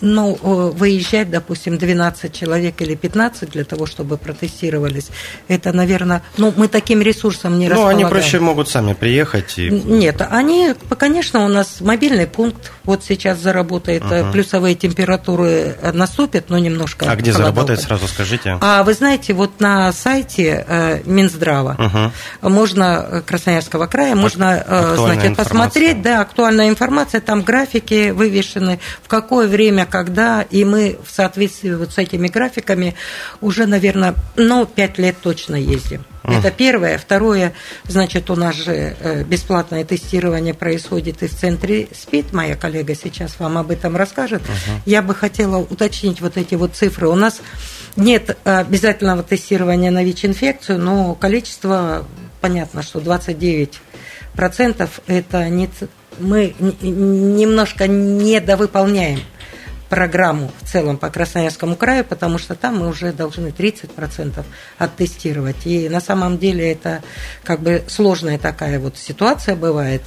ну, 0.00 0.34
выезжать, 0.34 1.30
допустим, 1.30 1.78
12 1.78 2.32
человек 2.32 2.80
или 2.82 2.94
15 2.94 3.50
для 3.50 3.64
того, 3.64 3.86
чтобы 3.86 4.16
протестировались, 4.16 5.08
это, 5.48 5.72
наверное, 5.72 6.22
ну, 6.36 6.52
мы 6.56 6.68
таким 6.68 7.00
ресурсом 7.02 7.58
не 7.58 7.66
ну, 7.66 7.72
располагаем. 7.72 8.00
Ну, 8.00 8.06
они 8.06 8.12
проще 8.12 8.40
могут 8.40 8.68
сами 8.68 8.92
приехать. 8.92 9.58
И... 9.58 9.70
Нет, 9.70 10.22
они, 10.28 10.74
конечно, 10.98 11.44
у 11.44 11.48
нас 11.48 11.80
мобильный 11.80 12.26
пункт 12.26 12.72
вот 12.84 13.04
сейчас 13.04 13.38
заработает, 13.38 14.04
угу. 14.04 14.32
плюсовые 14.32 14.74
температуры 14.74 15.76
наступят, 15.92 16.50
но 16.50 16.58
немножко. 16.58 17.10
А 17.10 17.16
где 17.16 17.32
заработает, 17.32 17.80
сразу 17.80 18.06
скажите? 18.06 18.58
А 18.60 18.82
вы 18.82 18.94
знаете, 18.94 19.32
вот 19.32 19.60
на 19.60 19.92
сайте 19.92 20.64
э, 20.66 21.00
Минздрава 21.04 22.12
угу. 22.42 22.50
можно 22.50 23.06
э, 23.08 23.22
Красноярского 23.22 23.86
края, 23.86 24.14
можно, 24.14 24.94
значит, 24.96 25.36
посмотреть, 25.36 26.02
да, 26.02 26.20
актуальная 26.20 26.68
информация, 26.68 27.20
там 27.20 27.42
графики 27.42 28.10
вывешены, 28.10 28.78
в 29.02 29.08
какое 29.08 29.48
время 29.48 29.85
когда, 29.86 30.42
и 30.42 30.64
мы 30.64 30.98
в 31.04 31.10
соответствии 31.10 31.70
вот 31.72 31.92
с 31.92 31.98
этими 31.98 32.28
графиками 32.28 32.94
уже, 33.40 33.66
наверное, 33.66 34.14
ну, 34.36 34.66
пять 34.66 34.98
лет 34.98 35.16
точно 35.22 35.56
ездим. 35.56 36.04
Это 36.22 36.50
первое. 36.50 36.98
Второе, 36.98 37.52
значит, 37.84 38.30
у 38.30 38.36
нас 38.36 38.56
же 38.56 38.96
э, 38.98 39.22
бесплатное 39.22 39.84
тестирование 39.84 40.54
происходит 40.54 41.22
и 41.22 41.28
в 41.28 41.34
центре 41.34 41.86
СПИД. 41.94 42.32
Моя 42.32 42.56
коллега 42.56 42.96
сейчас 42.96 43.38
вам 43.38 43.56
об 43.58 43.70
этом 43.70 43.96
расскажет. 43.96 44.42
Uh-huh. 44.42 44.80
Я 44.86 45.02
бы 45.02 45.14
хотела 45.14 45.58
уточнить 45.58 46.20
вот 46.20 46.36
эти 46.36 46.56
вот 46.56 46.74
цифры. 46.74 47.08
У 47.08 47.14
нас 47.14 47.40
нет 47.94 48.36
обязательного 48.42 49.22
тестирования 49.22 49.92
на 49.92 50.02
ВИЧ-инфекцию, 50.02 50.80
но 50.80 51.14
количество 51.14 52.04
понятно, 52.40 52.82
что 52.82 53.00
29 53.00 53.80
процентов 54.34 55.00
это 55.06 55.48
не, 55.48 55.68
мы 56.18 56.54
немножко 56.60 57.86
недовыполняем 57.86 59.20
программу 59.88 60.50
в 60.60 60.68
целом 60.68 60.98
по 60.98 61.10
Красноярскому 61.10 61.76
краю, 61.76 62.04
потому 62.04 62.38
что 62.38 62.54
там 62.54 62.78
мы 62.78 62.88
уже 62.88 63.12
должны 63.12 63.48
30% 63.48 64.44
оттестировать. 64.78 65.66
И 65.66 65.88
на 65.88 66.00
самом 66.00 66.38
деле 66.38 66.72
это 66.72 67.02
как 67.44 67.60
бы 67.60 67.84
сложная 67.88 68.38
такая 68.38 68.78
вот 68.78 68.96
ситуация 68.96 69.56
бывает. 69.56 70.02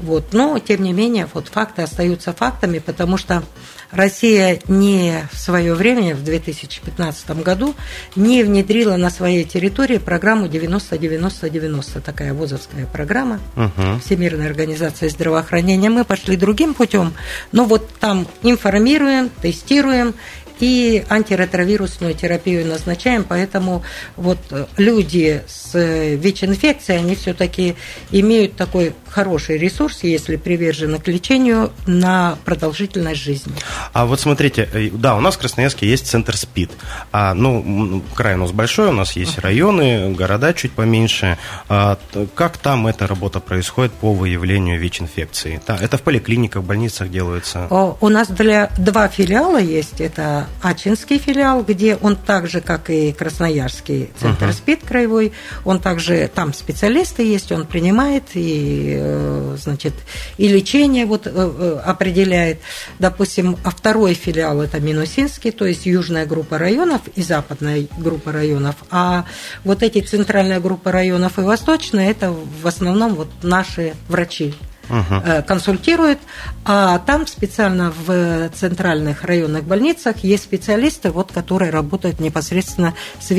Вот. 0.00 0.32
Но, 0.32 0.58
тем 0.58 0.82
не 0.82 0.92
менее, 0.92 1.28
вот 1.32 1.48
факты 1.48 1.82
остаются 1.82 2.32
фактами, 2.32 2.78
потому 2.78 3.16
что 3.16 3.42
Россия 3.90 4.60
не 4.68 5.28
в 5.32 5.38
свое 5.38 5.74
время, 5.74 6.14
в 6.14 6.24
2015 6.24 7.42
году, 7.42 7.74
не 8.14 8.42
внедрила 8.42 8.96
на 8.96 9.10
своей 9.10 9.44
территории 9.44 9.98
программу 9.98 10.46
90-90-90, 10.46 12.00
такая 12.00 12.34
вузовская 12.34 12.86
программа 12.86 13.40
угу. 13.56 13.98
Всемирной 14.04 14.46
организации 14.46 15.08
здравоохранения. 15.08 15.90
Мы 15.90 16.04
пошли 16.04 16.36
другим 16.36 16.74
путем, 16.74 17.14
но 17.52 17.64
вот 17.64 17.88
там 18.00 18.26
информируем, 18.42 19.30
тестируем 19.42 20.14
и 20.60 21.04
антиретровирусную 21.08 22.14
терапию 22.14 22.66
назначаем, 22.66 23.24
поэтому 23.24 23.82
вот 24.16 24.38
люди 24.76 25.42
с 25.46 25.74
ВИЧ-инфекцией, 25.74 27.00
они 27.00 27.14
все-таки 27.14 27.76
имеют 28.10 28.56
такой 28.56 28.94
хороший 29.08 29.58
ресурс, 29.58 30.00
если 30.02 30.36
привержены 30.36 30.98
к 30.98 31.08
лечению 31.08 31.72
на 31.86 32.36
продолжительность 32.44 33.20
жизни. 33.20 33.52
А 33.92 34.06
вот 34.06 34.20
смотрите, 34.20 34.68
э, 34.72 34.90
да, 34.90 35.16
у 35.16 35.20
нас 35.20 35.36
в 35.36 35.38
Красноярске 35.38 35.88
есть 35.88 36.06
центр 36.06 36.36
СПИД. 36.36 36.70
А, 37.12 37.34
ну, 37.34 38.02
край 38.14 38.34
у 38.34 38.38
нас 38.38 38.52
большой, 38.52 38.88
у 38.88 38.92
нас 38.92 39.12
есть 39.12 39.38
районы, 39.38 40.12
города 40.14 40.52
чуть 40.52 40.72
поменьше. 40.72 41.38
А, 41.68 41.98
как 42.34 42.58
там 42.58 42.86
эта 42.86 43.06
работа 43.06 43.40
происходит 43.40 43.92
по 43.92 44.12
выявлению 44.12 44.78
ВИЧ-инфекции? 44.78 45.60
Это 45.66 45.96
в 45.96 46.02
поликлиниках, 46.02 46.62
больницах 46.62 47.10
делается? 47.10 47.66
У 47.70 48.08
нас 48.08 48.28
для 48.28 48.70
два 48.76 49.08
филиала 49.08 49.58
есть. 49.58 50.00
Это 50.00 50.45
Ачинский 50.62 51.18
филиал, 51.18 51.62
где 51.62 51.96
он 51.96 52.16
так 52.16 52.48
же, 52.48 52.60
как 52.60 52.90
и 52.90 53.12
Красноярский 53.12 54.10
центр 54.18 54.46
uh-huh. 54.46 54.52
СПИД 54.52 54.84
краевой, 54.84 55.32
он 55.64 55.80
также, 55.80 56.30
там 56.32 56.52
специалисты 56.52 57.22
есть, 57.22 57.52
он 57.52 57.66
принимает 57.66 58.24
и, 58.34 58.96
э, 58.98 59.56
значит, 59.58 59.94
и 60.38 60.48
лечение 60.48 61.06
вот 61.06 61.26
э, 61.26 61.30
э, 61.34 61.80
определяет. 61.84 62.60
Допустим, 62.98 63.56
а 63.64 63.70
второй 63.70 64.14
филиал 64.14 64.62
это 64.62 64.80
Минусинский, 64.80 65.50
то 65.50 65.66
есть 65.66 65.86
южная 65.86 66.26
группа 66.26 66.58
районов 66.58 67.02
и 67.14 67.22
западная 67.22 67.86
группа 67.98 68.32
районов, 68.32 68.76
а 68.90 69.24
вот 69.64 69.82
эти 69.82 70.00
центральная 70.00 70.60
группа 70.60 70.92
районов 70.92 71.38
и 71.38 71.42
восточная, 71.42 72.10
это 72.10 72.34
в 72.62 72.66
основном 72.66 73.14
вот 73.14 73.28
наши 73.42 73.94
врачи 74.08 74.54
угу. 74.88 75.44
консультирует, 75.46 76.18
а 76.64 76.98
там 76.98 77.26
специально 77.26 77.90
в 77.90 78.50
центральных 78.50 79.24
районных 79.24 79.64
больницах 79.64 80.18
есть 80.18 80.44
специалисты, 80.44 81.10
вот, 81.10 81.32
которые 81.32 81.70
работают 81.70 82.20
непосредственно 82.20 82.94
с 83.20 83.30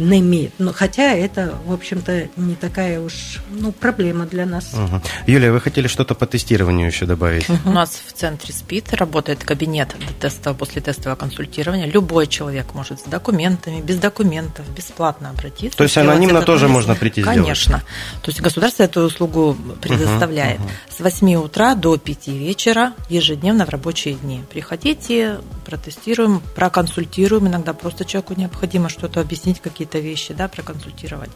ВИЧ-инфицированными. 0.00 0.50
Но, 0.58 0.72
хотя 0.72 1.14
это, 1.14 1.54
в 1.66 1.72
общем-то, 1.72 2.28
не 2.36 2.54
такая 2.54 3.00
уж 3.00 3.40
ну, 3.50 3.72
проблема 3.72 4.26
для 4.26 4.46
нас. 4.46 4.74
Угу. 4.74 5.02
Юлия, 5.26 5.52
вы 5.52 5.60
хотели 5.60 5.88
что-то 5.88 6.14
по 6.14 6.26
тестированию 6.26 6.86
еще 6.86 7.06
добавить? 7.06 7.48
Угу. 7.48 7.70
У 7.70 7.72
нас 7.72 8.00
в 8.06 8.12
центре 8.12 8.52
СПИД 8.52 8.94
работает 8.94 9.44
кабинет 9.44 9.94
тестового, 10.20 10.58
после 10.58 10.80
тестового 10.82 11.16
консультирования. 11.16 11.86
Любой 11.86 12.26
человек 12.26 12.74
может 12.74 13.00
с 13.00 13.04
документами, 13.04 13.80
без 13.80 13.96
документов, 13.96 14.68
бесплатно 14.74 15.30
обратиться. 15.30 15.76
То 15.76 15.84
есть 15.84 15.96
анонимно 15.96 16.42
тоже 16.42 16.68
можно 16.68 16.94
прийти 16.94 17.22
Конечно. 17.22 17.44
сделать? 17.44 17.64
Конечно. 17.64 18.20
То 18.22 18.30
есть 18.30 18.40
государство 18.40 18.82
эту 18.82 19.00
услугу 19.02 19.56
предоставляет. 19.80 20.60
Угу, 20.60 20.66
угу. 20.66 20.72
С 20.96 21.00
8 21.00 21.34
утра 21.36 21.74
до 21.74 21.96
5 21.96 22.28
вечера 22.28 22.92
ежедневно 23.08 23.66
в 23.66 23.68
рабочие 23.68 24.14
дни. 24.14 24.42
Приходите, 24.50 25.38
протестируем, 25.70 26.42
проконсультируем. 26.54 27.46
Иногда 27.46 27.72
просто 27.72 28.04
человеку 28.04 28.34
необходимо 28.36 28.88
что-то 28.88 29.20
объяснить, 29.20 29.60
какие-то 29.60 29.98
вещи, 29.98 30.34
да, 30.34 30.48
проконсультировать. 30.48 31.30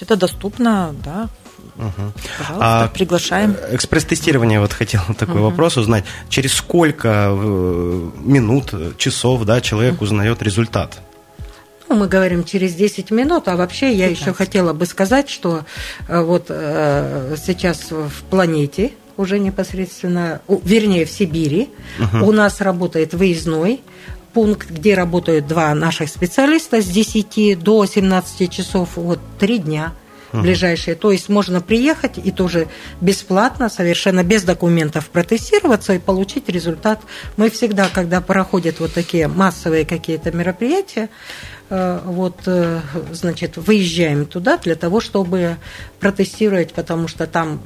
Это 0.00 0.16
доступно, 0.16 0.94
да, 1.04 1.28
Угу. 1.76 2.12
Пожалуйста, 2.38 2.84
а 2.84 2.88
приглашаем. 2.88 3.54
Экспресс-тестирование, 3.70 4.60
вот 4.60 4.72
хотел 4.72 5.02
такой 5.18 5.36
угу. 5.36 5.50
вопрос 5.50 5.76
узнать. 5.76 6.04
Через 6.28 6.54
сколько 6.54 7.28
э, 7.30 8.10
минут, 8.18 8.96
часов 8.96 9.44
да, 9.44 9.60
человек 9.60 10.00
узнает 10.00 10.42
результат? 10.42 11.00
Ну, 11.88 11.96
мы 11.96 12.06
говорим 12.06 12.44
через 12.44 12.74
10 12.74 13.10
минут, 13.10 13.48
а 13.48 13.56
вообще 13.56 13.92
я 13.92 14.06
еще 14.06 14.32
хотела 14.32 14.72
бы 14.72 14.86
сказать, 14.86 15.28
что 15.28 15.64
э, 16.08 16.22
вот 16.22 16.46
э, 16.48 17.36
сейчас 17.44 17.90
в 17.90 18.22
планете 18.30 18.92
уже 19.20 19.38
непосредственно, 19.38 20.40
вернее, 20.48 21.04
в 21.04 21.10
Сибири, 21.10 21.70
угу. 21.98 22.28
у 22.28 22.32
нас 22.32 22.60
работает 22.60 23.14
выездной 23.14 23.80
пункт, 24.32 24.70
где 24.70 24.94
работают 24.94 25.46
два 25.46 25.74
наших 25.74 26.08
специалиста 26.08 26.80
с 26.80 26.86
10 26.86 27.58
до 27.58 27.84
17 27.86 28.50
часов, 28.50 28.90
вот 28.96 29.20
три 29.38 29.58
дня 29.58 29.92
ближайшие. 30.32 30.94
То 30.94 31.10
есть 31.10 31.28
можно 31.28 31.60
приехать 31.60 32.18
и 32.22 32.30
тоже 32.30 32.68
бесплатно, 33.00 33.68
совершенно 33.68 34.22
без 34.22 34.44
документов 34.44 35.08
протестироваться 35.08 35.94
и 35.94 35.98
получить 35.98 36.48
результат. 36.48 37.00
Мы 37.36 37.50
всегда, 37.50 37.88
когда 37.92 38.20
проходят 38.20 38.78
вот 38.78 38.92
такие 38.92 39.26
массовые 39.26 39.84
какие-то 39.84 40.30
мероприятия, 40.30 41.08
Э, 41.72 42.00
вот, 42.04 42.34
э, 42.46 42.80
значит, 43.12 43.56
выезжаем 43.56 44.26
туда 44.26 44.58
для 44.58 44.74
того, 44.74 44.98
чтобы 44.98 45.56
протестировать, 46.00 46.72
потому 46.72 47.08
что 47.08 47.26
там 47.26 47.60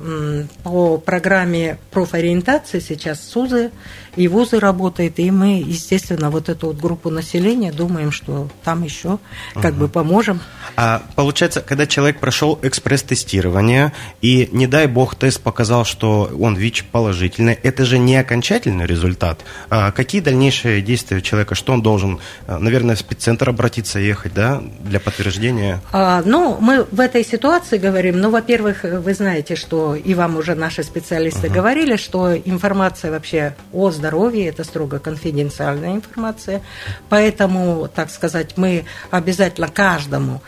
по 0.63 0.99
программе 0.99 1.79
профориентации 1.91 2.81
сейчас 2.81 3.23
СУЗы 3.23 3.71
и 4.17 4.29
ВУЗы 4.29 4.61
работают, 4.61 5.19
и 5.19 5.31
мы, 5.31 5.63
естественно, 5.65 6.31
вот 6.31 6.49
эту 6.49 6.69
вот 6.69 6.77
группу 6.77 7.11
населения 7.11 7.73
думаем, 7.73 8.13
что 8.13 8.49
там 8.63 8.83
еще 8.85 9.19
как 9.55 9.73
угу. 9.73 9.81
бы 9.81 9.89
поможем. 9.89 10.41
А 10.77 11.03
получается, 11.17 11.61
когда 11.61 11.87
человек 11.87 12.21
прошел 12.21 12.59
экспресс-тестирование, 12.63 13.93
и, 14.21 14.49
не 14.53 14.67
дай 14.67 14.87
бог, 14.87 15.15
тест 15.15 15.41
показал, 15.41 15.85
что 15.85 16.31
он 16.39 16.57
ВИЧ 16.57 16.85
положительный, 16.91 17.55
это 17.55 17.85
же 17.85 17.99
не 17.99 18.17
окончательный 18.17 18.87
результат. 18.87 19.41
А 19.71 19.93
какие 19.93 20.21
дальнейшие 20.21 20.81
действия 20.83 21.21
человека, 21.21 21.55
что 21.55 21.73
он 21.73 21.83
должен, 21.83 22.21
э, 22.47 22.57
наверное, 22.59 22.97
в 22.97 22.99
спеццентр 22.99 23.49
обратиться, 23.49 23.99
ехать, 23.99 24.35
да, 24.35 24.63
для 24.81 25.01
подтверждения? 25.01 25.81
А, 25.93 26.23
ну, 26.25 26.57
мы 26.61 26.85
в 26.91 27.01
этой 27.01 27.25
ситуации 27.25 27.79
говорим, 27.79 28.21
ну, 28.25 28.31
во-первых, 28.31 28.85
вы 28.85 29.13
знаете, 29.13 29.55
что 29.55 29.95
и 29.95 30.15
вам 30.15 30.39
уже 30.39 30.55
наши 30.55 30.83
специалисты 30.83 31.49
угу. 31.49 31.57
говорили, 31.57 31.97
что 31.97 32.35
информация 32.35 33.11
вообще 33.11 33.55
о 33.71 33.91
здоровье– 33.91 34.49
это 34.49 34.65
строго 34.65 34.99
конфиденциальная 34.99 35.93
информация, 35.93 36.63
поэтому, 37.11 37.87
так 37.95 38.09
сказать, 38.09 38.57
мы 38.57 38.87
обязательно 39.11 39.69
каждому 39.69 40.41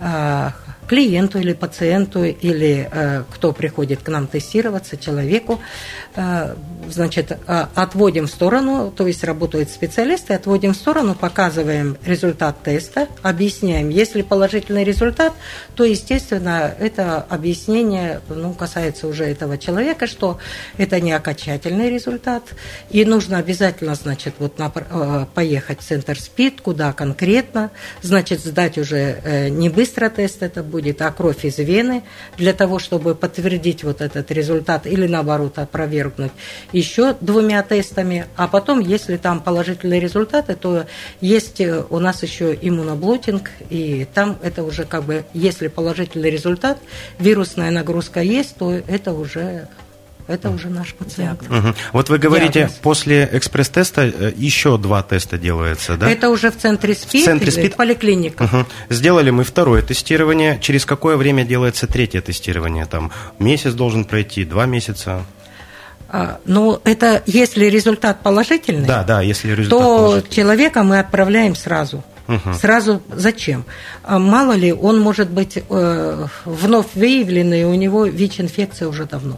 а, 0.00 0.54
клиенту 0.90 1.38
или 1.38 1.52
пациенту, 1.52 2.24
или 2.24 2.88
э, 2.90 3.22
кто 3.30 3.52
приходит 3.52 4.02
к 4.02 4.08
нам 4.08 4.26
тестироваться, 4.26 4.96
человеку, 4.96 5.60
э, 6.16 6.56
значит, 6.88 7.30
э, 7.30 7.66
отводим 7.76 8.26
в 8.26 8.30
сторону, 8.30 8.90
то 8.90 9.06
есть 9.06 9.22
работают 9.22 9.70
специалисты, 9.70 10.34
отводим 10.34 10.72
в 10.72 10.76
сторону, 10.76 11.14
показываем 11.14 11.96
результат 12.04 12.64
теста, 12.64 13.06
объясняем. 13.22 13.88
Если 13.88 14.22
положительный 14.22 14.82
результат, 14.82 15.32
то, 15.76 15.84
естественно, 15.84 16.74
это 16.80 17.18
объяснение 17.18 18.20
ну, 18.28 18.52
касается 18.52 19.06
уже 19.06 19.26
этого 19.26 19.58
человека, 19.58 20.08
что 20.08 20.38
это 20.76 21.00
не 21.00 21.12
окончательный 21.12 21.88
результат, 21.88 22.42
и 22.90 23.04
нужно 23.04 23.38
обязательно, 23.38 23.94
значит, 23.94 24.34
вот 24.40 24.58
на, 24.58 24.72
э, 24.74 25.26
поехать 25.34 25.82
в 25.82 25.84
центр 25.84 26.18
СПИД, 26.18 26.62
куда 26.62 26.92
конкретно, 26.92 27.70
значит, 28.02 28.40
сдать 28.40 28.76
уже 28.76 29.20
э, 29.22 29.48
не 29.50 29.68
быстро 29.68 30.10
тест, 30.10 30.42
это 30.42 30.64
будет 30.64 30.79
будет, 30.80 31.02
а 31.02 31.10
кровь 31.12 31.44
из 31.44 31.58
вены, 31.58 32.02
для 32.38 32.52
того, 32.52 32.78
чтобы 32.78 33.14
подтвердить 33.14 33.84
вот 33.84 34.00
этот 34.00 34.30
результат 34.30 34.86
или 34.86 35.06
наоборот 35.06 35.58
опровергнуть 35.58 36.32
еще 36.72 37.14
двумя 37.20 37.62
тестами. 37.62 38.26
А 38.36 38.48
потом, 38.48 38.80
если 38.80 39.16
там 39.18 39.40
положительные 39.40 40.00
результаты, 40.00 40.54
то 40.54 40.86
есть 41.20 41.60
э, 41.60 41.84
у 41.90 41.98
нас 41.98 42.22
еще 42.22 42.56
иммуноблотинг, 42.60 43.50
и 43.68 44.06
там 44.14 44.38
это 44.42 44.62
уже 44.64 44.84
как 44.84 45.04
бы, 45.04 45.24
если 45.34 45.68
положительный 45.68 46.30
результат, 46.30 46.78
вирусная 47.18 47.70
нагрузка 47.70 48.20
есть, 48.20 48.56
то 48.56 48.72
это 48.72 49.12
уже 49.12 49.68
это 50.30 50.50
уже 50.50 50.68
наш 50.68 50.94
пациент. 50.94 51.42
Угу. 51.42 51.74
Вот 51.92 52.08
вы 52.08 52.18
говорите, 52.18 52.60
Диагноз. 52.60 52.78
после 52.82 53.28
экспресс-теста 53.32 54.02
э, 54.02 54.32
еще 54.36 54.78
два 54.78 55.02
теста 55.02 55.38
делается, 55.38 55.96
да? 55.96 56.08
Это 56.10 56.30
уже 56.30 56.50
в 56.50 56.56
центре 56.56 56.94
СПИД, 56.94 57.22
в 57.22 57.24
центре 57.24 57.50
СПИД? 57.50 57.76
поликлиника. 57.76 58.42
Угу. 58.44 58.66
Сделали 58.90 59.30
мы 59.30 59.44
второе 59.44 59.82
тестирование. 59.82 60.58
Через 60.60 60.86
какое 60.86 61.16
время 61.16 61.44
делается 61.44 61.86
третье 61.86 62.20
тестирование? 62.20 62.86
Там 62.86 63.10
месяц 63.38 63.72
должен 63.72 64.04
пройти, 64.04 64.44
два 64.44 64.66
месяца? 64.66 65.24
А, 66.08 66.38
ну, 66.44 66.80
это 66.84 67.22
если 67.26 67.66
результат 67.66 68.22
положительный, 68.22 68.86
да, 68.86 69.04
да, 69.04 69.20
если 69.22 69.52
результат 69.52 69.80
то 69.80 70.22
человека 70.28 70.82
мы 70.82 70.98
отправляем 70.98 71.54
сразу 71.54 72.02
Угу. 72.30 72.54
Сразу 72.54 73.02
зачем? 73.08 73.64
А 74.04 74.18
мало 74.18 74.52
ли, 74.52 74.72
он 74.72 75.00
может 75.00 75.30
быть 75.30 75.58
э, 75.68 76.26
вновь 76.44 76.86
выявленный, 76.94 77.64
у 77.64 77.74
него 77.74 78.06
ВИЧ-инфекция 78.06 78.88
уже 78.88 79.04
давно. 79.04 79.36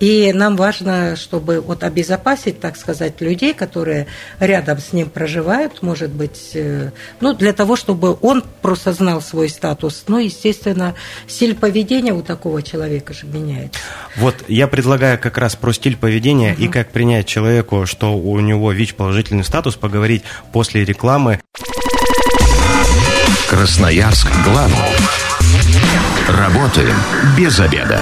И 0.00 0.32
нам 0.32 0.56
важно, 0.56 1.16
чтобы 1.16 1.60
вот 1.60 1.82
обезопасить, 1.82 2.60
так 2.60 2.76
сказать, 2.76 3.20
людей, 3.20 3.54
которые 3.54 4.06
рядом 4.38 4.78
с 4.78 4.92
ним 4.92 5.10
проживают, 5.10 5.82
может 5.82 6.10
быть, 6.10 6.50
э, 6.54 6.90
ну, 7.20 7.34
для 7.34 7.52
того, 7.52 7.76
чтобы 7.76 8.16
он 8.20 8.44
просто 8.62 8.92
знал 8.92 9.20
свой 9.20 9.48
статус. 9.48 10.04
Ну, 10.08 10.18
естественно, 10.18 10.94
стиль 11.26 11.54
поведения 11.54 12.12
у 12.12 12.22
такого 12.22 12.62
человека 12.62 13.14
же 13.14 13.26
меняется. 13.26 13.80
Вот 14.16 14.36
я 14.48 14.66
предлагаю 14.68 15.18
как 15.18 15.38
раз 15.38 15.56
про 15.56 15.72
стиль 15.72 15.96
поведения 15.96 16.52
угу. 16.52 16.62
и 16.62 16.68
как 16.68 16.92
принять 16.92 17.26
человеку, 17.26 17.86
что 17.86 18.16
у 18.16 18.40
него 18.40 18.72
ВИЧ-положительный 18.72 19.44
статус, 19.44 19.76
поговорить 19.76 20.22
после 20.52 20.84
рекламы. 20.84 21.40
Красноярск 23.48 24.28
главный. 24.44 24.76
Работаем 26.28 26.96
без 27.36 27.60
обеда. 27.60 28.00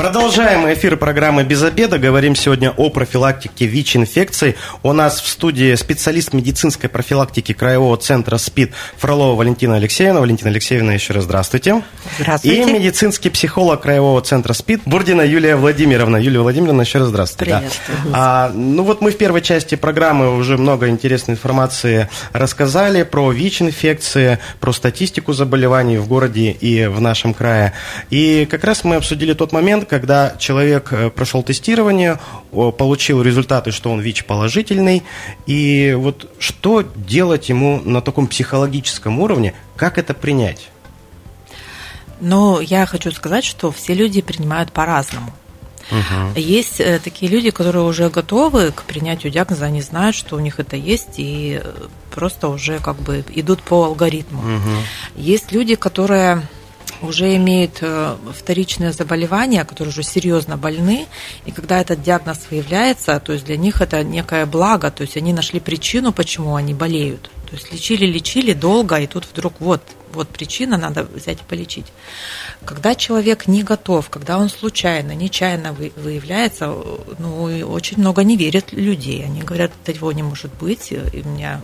Продолжаем 0.00 0.72
эфир 0.72 0.96
программы 0.96 1.44
«Без 1.44 1.62
обеда». 1.62 1.98
Говорим 1.98 2.34
сегодня 2.34 2.70
о 2.70 2.88
профилактике 2.88 3.66
ВИЧ-инфекций. 3.66 4.56
У 4.82 4.94
нас 4.94 5.20
в 5.20 5.28
студии 5.28 5.74
специалист 5.74 6.32
медицинской 6.32 6.88
профилактики 6.88 7.52
Краевого 7.52 7.98
центра 7.98 8.38
СПИД 8.38 8.72
Фролова 8.96 9.36
Валентина 9.36 9.76
Алексеевна. 9.76 10.20
Валентина 10.20 10.48
Алексеевна, 10.48 10.94
еще 10.94 11.12
раз 11.12 11.24
здравствуйте. 11.24 11.82
Здравствуйте. 12.18 12.62
И 12.62 12.64
медицинский 12.64 13.28
психолог 13.28 13.82
Краевого 13.82 14.22
центра 14.22 14.54
СПИД 14.54 14.80
Бурдина 14.86 15.20
Юлия 15.20 15.56
Владимировна. 15.56 16.16
Юлия 16.16 16.40
Владимировна, 16.40 16.80
еще 16.80 17.00
раз 17.00 17.08
здравствуйте. 17.08 17.56
Приветствую. 17.56 17.98
Да. 18.04 18.10
А, 18.14 18.52
ну 18.54 18.84
вот 18.84 19.02
мы 19.02 19.10
в 19.10 19.18
первой 19.18 19.42
части 19.42 19.74
программы 19.74 20.34
уже 20.34 20.56
много 20.56 20.88
интересной 20.88 21.34
информации 21.34 22.08
рассказали 22.32 23.02
про 23.02 23.30
ВИЧ-инфекции, 23.32 24.38
про 24.60 24.72
статистику 24.72 25.34
заболеваний 25.34 25.98
в 25.98 26.08
городе 26.08 26.52
и 26.52 26.86
в 26.86 27.02
нашем 27.02 27.34
крае. 27.34 27.74
И 28.08 28.48
как 28.50 28.64
раз 28.64 28.82
мы 28.82 28.96
обсудили 28.96 29.34
тот 29.34 29.52
момент, 29.52 29.89
когда 29.90 30.36
человек 30.38 30.92
э, 30.92 31.10
прошел 31.10 31.42
тестирование, 31.42 32.20
получил 32.50 33.22
результаты, 33.22 33.72
что 33.72 33.90
он 33.90 34.00
ВИЧ 34.00 34.24
положительный, 34.24 35.02
и 35.46 35.94
вот 35.98 36.30
что 36.38 36.82
делать 36.94 37.48
ему 37.48 37.80
на 37.84 38.00
таком 38.00 38.28
психологическом 38.28 39.18
уровне, 39.18 39.52
как 39.76 39.98
это 39.98 40.14
принять? 40.14 40.70
Ну, 42.20 42.60
я 42.60 42.86
хочу 42.86 43.10
сказать, 43.10 43.44
что 43.44 43.72
все 43.72 43.94
люди 43.94 44.22
принимают 44.22 44.70
по-разному. 44.70 45.32
Угу. 45.90 46.38
Есть 46.38 46.80
э, 46.80 47.00
такие 47.02 47.30
люди, 47.30 47.50
которые 47.50 47.84
уже 47.84 48.10
готовы 48.10 48.70
к 48.70 48.82
принятию 48.84 49.32
диагноза, 49.32 49.64
они 49.64 49.82
знают, 49.82 50.14
что 50.14 50.36
у 50.36 50.38
них 50.38 50.60
это 50.60 50.76
есть, 50.76 51.14
и 51.16 51.60
э, 51.60 51.72
просто 52.14 52.46
уже 52.46 52.78
как 52.78 52.96
бы 52.96 53.24
идут 53.34 53.62
по 53.62 53.86
алгоритму. 53.86 54.40
Угу. 54.40 54.76
Есть 55.16 55.50
люди, 55.50 55.74
которые 55.74 56.42
уже 57.02 57.36
имеют 57.36 57.78
э, 57.80 58.16
вторичное 58.36 58.92
заболевание, 58.92 59.64
которые 59.64 59.90
уже 59.90 60.02
серьезно 60.02 60.56
больны, 60.56 61.06
и 61.46 61.50
когда 61.50 61.80
этот 61.80 62.02
диагноз 62.02 62.40
выявляется, 62.50 63.20
то 63.20 63.32
есть 63.32 63.44
для 63.44 63.56
них 63.56 63.80
это 63.80 64.04
некое 64.04 64.46
благо, 64.46 64.90
то 64.90 65.02
есть 65.02 65.16
они 65.16 65.32
нашли 65.32 65.60
причину, 65.60 66.12
почему 66.12 66.54
они 66.56 66.74
болеют. 66.74 67.30
То 67.50 67.56
есть 67.56 67.72
лечили, 67.72 68.06
лечили 68.06 68.52
долго, 68.52 68.96
и 69.00 69.08
тут 69.08 69.26
вдруг 69.26 69.54
вот, 69.58 69.82
вот 70.12 70.28
причина, 70.28 70.76
надо 70.76 71.02
взять 71.02 71.40
и 71.40 71.44
полечить. 71.44 71.86
Когда 72.64 72.94
человек 72.94 73.48
не 73.48 73.64
готов, 73.64 74.08
когда 74.08 74.38
он 74.38 74.48
случайно, 74.48 75.16
нечаянно 75.16 75.72
выявляется, 75.72 76.72
ну, 77.18 77.42
очень 77.68 77.98
много 77.98 78.22
не 78.22 78.36
верят 78.36 78.72
людей. 78.72 79.24
Они 79.24 79.42
говорят, 79.42 79.72
этого 79.84 80.12
не 80.12 80.22
может 80.22 80.54
быть, 80.60 80.92
и 80.92 81.22
у 81.24 81.28
меня 81.28 81.60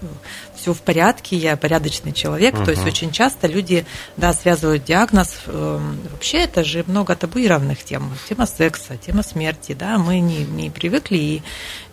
все 0.56 0.74
в 0.74 0.80
порядке, 0.82 1.36
я 1.36 1.56
порядочный 1.56 2.12
человек. 2.12 2.54
Uh-huh. 2.54 2.64
То 2.64 2.72
есть 2.72 2.84
очень 2.84 3.12
часто 3.12 3.46
люди, 3.46 3.86
да, 4.16 4.32
связывают 4.32 4.84
диагноз. 4.84 5.36
Эм, 5.46 6.00
вообще 6.10 6.38
это 6.38 6.64
же 6.64 6.82
много 6.88 7.14
табуированных 7.14 7.84
тем. 7.84 8.12
Тема 8.28 8.46
секса, 8.46 8.96
тема 8.96 9.22
смерти, 9.22 9.76
да, 9.78 9.98
мы 9.98 10.18
не, 10.18 10.38
не 10.38 10.68
привыкли. 10.68 11.16
И 11.16 11.42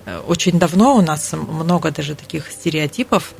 э, 0.07 0.17
очень 0.25 0.57
давно 0.57 0.95
у 0.95 1.01
нас 1.01 1.31
много 1.33 1.91
даже 1.91 2.15
таких 2.15 2.49
стереотипов, 2.49 3.35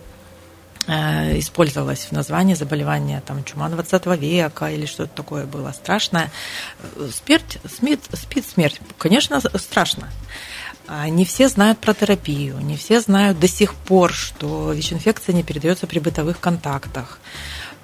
использовалось 0.88 2.06
в 2.06 2.12
названии 2.12 2.56
заболевания 2.56 3.22
там, 3.26 3.44
чума 3.44 3.70
20 3.70 4.06
века 4.20 4.70
или 4.70 4.86
что-то 4.86 5.16
такое 5.16 5.46
было 5.46 5.72
страшное. 5.72 6.32
Смерть, 7.12 7.60
смерть, 7.68 8.02
спит 8.14 8.46
смерть, 8.46 8.82
конечно, 8.98 9.40
страшно. 9.56 10.10
А 10.88 11.08
не 11.08 11.24
все 11.24 11.48
знают 11.48 11.80
про 11.80 11.94
терапию, 11.94 12.58
не 12.60 12.76
все 12.76 13.00
знают 13.00 13.40
до 13.40 13.48
сих 13.48 13.74
пор, 13.74 14.12
что 14.12 14.74
ВИЧ-инфекция 14.74 15.34
не 15.34 15.44
передается 15.44 15.88
при 15.88 16.00
бытовых 16.00 16.42
контактах. 16.42 17.20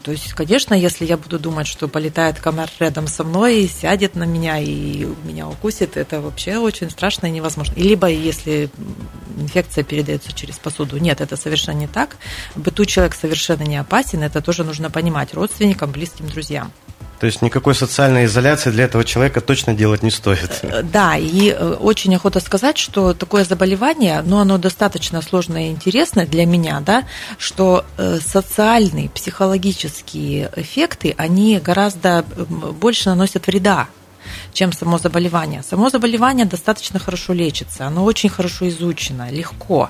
То 0.04 0.12
есть, 0.12 0.34
конечно, 0.34 0.74
если 0.74 1.06
я 1.06 1.18
буду 1.18 1.40
думать, 1.40 1.68
что 1.68 1.88
полетает 1.88 2.40
комар 2.40 2.70
рядом 2.80 3.08
со 3.08 3.24
мной 3.24 3.64
и 3.64 3.68
сядет 3.68 4.16
на 4.16 4.24
меня 4.24 4.58
и 4.60 5.06
меня 5.24 5.48
укусит, 5.48 5.98
это 5.98 6.22
вообще 6.22 6.58
очень 6.58 6.90
страшно 6.90 7.28
и 7.28 7.32
невозможно. 7.32 7.74
Либо 7.76 8.08
если 8.08 8.70
инфекция 9.38 9.84
передается 9.84 10.32
через 10.34 10.58
посуду. 10.58 10.98
Нет, 10.98 11.22
это 11.22 11.36
совершенно 11.36 11.78
не 11.78 11.88
так. 11.88 12.18
В 12.56 12.62
быту 12.62 12.86
человек 12.86 13.16
совершенно 13.16 13.64
не 13.64 13.78
опасен, 13.78 14.24
это 14.24 14.42
тоже 14.42 14.64
нужно 14.64 14.90
понимать 14.90 15.34
родственникам, 15.34 15.92
близким, 15.92 16.28
друзьям. 16.28 16.72
То 17.20 17.26
есть 17.26 17.42
никакой 17.42 17.76
социальной 17.76 18.26
изоляции 18.26 18.72
для 18.72 18.86
этого 18.86 19.04
человека 19.04 19.42
точно 19.42 19.74
делать 19.74 20.04
не 20.04 20.12
стоит. 20.12 20.60
Э, 20.62 20.82
да, 20.84 21.18
и 21.18 21.50
э, 21.50 21.74
очень 21.80 22.16
охота 22.16 22.40
сказать, 22.40 22.78
что 22.78 23.14
такое 23.14 23.44
заболевание, 23.44 24.22
но 24.26 24.40
оно 24.40 24.58
достаточно 24.58 25.22
сложное 25.22 25.68
и 25.68 25.72
интересное 25.72 26.26
для 26.26 26.46
меня, 26.46 26.80
да, 26.80 27.04
что 27.38 27.86
э, 27.98 28.20
социальные, 28.26 29.10
психологические 29.10 30.52
эффекты, 30.56 31.14
они 31.18 31.60
гораздо 31.60 32.24
больше 32.80 33.10
наносят 33.10 33.48
вреда 33.48 33.88
чем 34.54 34.72
само 34.72 34.98
заболевание. 34.98 35.64
Само 35.64 35.90
заболевание 35.90 36.46
достаточно 36.46 37.00
хорошо 37.00 37.34
лечится, 37.34 37.88
оно 37.88 38.04
очень 38.04 38.30
хорошо 38.30 38.68
изучено, 38.70 39.30
легко. 39.32 39.90